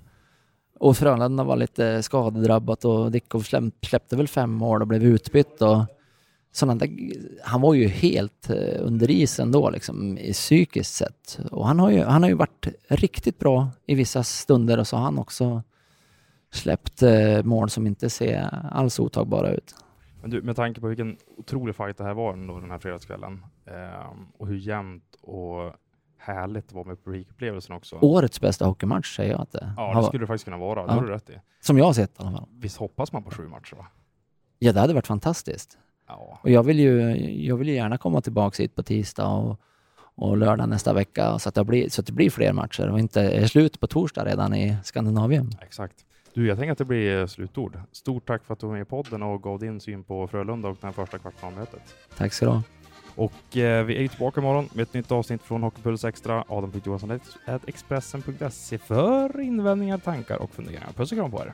Och 0.79 0.97
Frölunda 0.97 1.43
var 1.43 1.55
lite 1.55 2.03
skadedrabbat 2.03 2.85
och 2.85 3.11
Dickov 3.11 3.41
släpp, 3.41 3.85
släppte 3.85 4.15
väl 4.15 4.27
fem 4.27 4.51
mål 4.51 4.81
och 4.81 4.87
blev 4.87 5.03
utbytt. 5.03 5.61
Och 5.61 5.85
sådana 6.51 6.75
där, 6.79 6.89
han 7.43 7.61
var 7.61 7.73
ju 7.73 7.87
helt 7.87 8.49
eh, 8.49 8.55
under 8.79 9.11
isen 9.11 9.51
då, 9.51 9.69
liksom, 9.69 10.17
i 10.17 10.33
psykiskt 10.33 10.93
sett. 10.95 11.39
Och 11.51 11.67
han 11.67 11.79
har, 11.79 11.89
ju, 11.91 12.03
han 12.03 12.23
har 12.23 12.29
ju 12.29 12.35
varit 12.35 12.67
riktigt 12.87 13.39
bra 13.39 13.69
i 13.85 13.95
vissa 13.95 14.23
stunder 14.23 14.77
och 14.79 14.87
så 14.87 14.95
har 14.97 15.03
han 15.03 15.17
också 15.19 15.63
släppt 16.51 17.03
eh, 17.03 17.43
mål 17.43 17.69
som 17.69 17.87
inte 17.87 18.09
ser 18.09 18.67
alls 18.71 18.99
otagbara 18.99 19.51
ut. 19.51 19.75
Men 20.21 20.29
du, 20.29 20.41
med 20.41 20.55
tanke 20.55 20.81
på 20.81 20.87
vilken 20.87 21.17
otrolig 21.37 21.75
fight 21.75 21.97
det 21.97 22.03
här 22.03 22.13
var 22.13 22.33
ändå 22.33 22.59
den 22.59 22.71
här 22.71 22.79
fredagskvällen 22.79 23.45
ehm, 23.65 24.25
och 24.37 24.47
hur 24.47 24.55
jämnt 24.57 25.15
och 25.21 25.73
härligt 26.17 26.69
det 26.69 26.75
var 26.75 26.85
med 26.85 27.03
publikupplevelsen 27.03 27.75
också. 27.75 27.99
Årets 28.01 28.41
bästa 28.41 28.65
hockeymatch 28.65 29.15
säger 29.15 29.31
jag 29.31 29.41
att 29.41 29.51
det 29.51 29.73
Ja, 29.77 29.99
det 29.99 30.03
skulle 30.07 30.23
det 30.23 30.27
faktiskt 30.27 30.45
kunna 30.45 30.57
vara. 30.57 30.85
Det 30.85 30.91
Ja. 30.91 30.99
har 30.99 31.05
du 31.05 31.09
rätt 31.11 31.29
i. 31.29 31.33
Som 31.61 31.77
jag 31.77 31.85
har 31.85 31.93
sett 31.93 32.11
i 32.11 32.13
alla 32.17 32.31
fall. 32.31 32.47
Visst 32.51 32.77
hoppas 32.77 33.13
man 33.13 33.23
på 33.23 33.31
sju 33.31 33.47
matcher 33.47 33.75
va? 33.75 33.87
Ja, 34.59 34.71
det 34.73 34.79
hade 34.79 34.93
varit 34.93 35.07
fantastiskt. 35.07 35.77
Ja. 36.09 36.39
Och 36.41 36.49
jag 36.49 36.63
vill 36.63 36.79
ju, 36.79 37.15
jag 37.45 37.57
vill 37.57 37.67
ju 37.67 37.75
gärna 37.75 37.97
komma 37.97 38.21
tillbaka 38.21 38.63
hit 38.63 38.75
på 38.75 38.83
tisdag 38.83 39.27
och, 39.27 39.59
och 40.15 40.37
lördag 40.37 40.69
nästa 40.69 40.93
vecka 40.93 41.39
så 41.39 41.49
att, 41.49 41.55
det 41.55 41.63
blir, 41.63 41.89
så 41.89 42.01
att 42.01 42.07
det 42.07 42.13
blir 42.13 42.29
fler 42.29 42.53
matcher 42.53 42.89
och 42.89 42.99
inte 42.99 43.21
är 43.21 43.47
slut 43.47 43.79
på 43.79 43.87
torsdag 43.87 44.25
redan 44.25 44.55
i 44.55 44.77
Skandinavien. 44.83 45.51
Exakt. 45.61 45.95
Du, 46.33 46.47
jag 46.47 46.57
tänker 46.57 46.71
att 46.71 46.77
det 46.77 46.85
blir 46.85 47.27
slutord. 47.27 47.79
Stort 47.91 48.25
tack 48.27 48.43
för 48.43 48.53
att 48.53 48.59
du 48.59 48.67
var 48.67 48.73
med 48.73 48.81
i 48.81 48.85
podden 48.85 49.23
och 49.23 49.43
gav 49.43 49.59
din 49.59 49.79
syn 49.79 50.03
på 50.03 50.27
Frölunda 50.27 50.67
och 50.67 50.77
det 50.81 50.87
här 50.87 50.93
första 50.93 51.17
kvartsfinalmötet. 51.17 51.95
Tack 52.17 52.33
så 52.33 52.45
du 52.45 52.51
ha. 52.51 52.61
Och 53.15 53.57
eh, 53.57 53.85
vi 53.85 54.03
är 54.03 54.07
tillbaka 54.07 54.41
imorgon 54.41 54.69
med 54.73 54.83
ett 54.83 54.93
nytt 54.93 55.11
avsnitt 55.11 55.43
från 55.43 55.63
Hockeypuls 55.63 56.05
Extra. 56.05 56.43
At 57.45 57.67
Expressen.se 57.67 58.77
för 58.77 59.39
invändningar, 59.39 59.97
tankar 59.97 60.41
och 60.41 60.49
funderingar. 60.51 60.87
Puss 60.95 61.11
och 61.11 61.17
kram 61.17 61.31
på 61.31 61.41
er! 61.41 61.53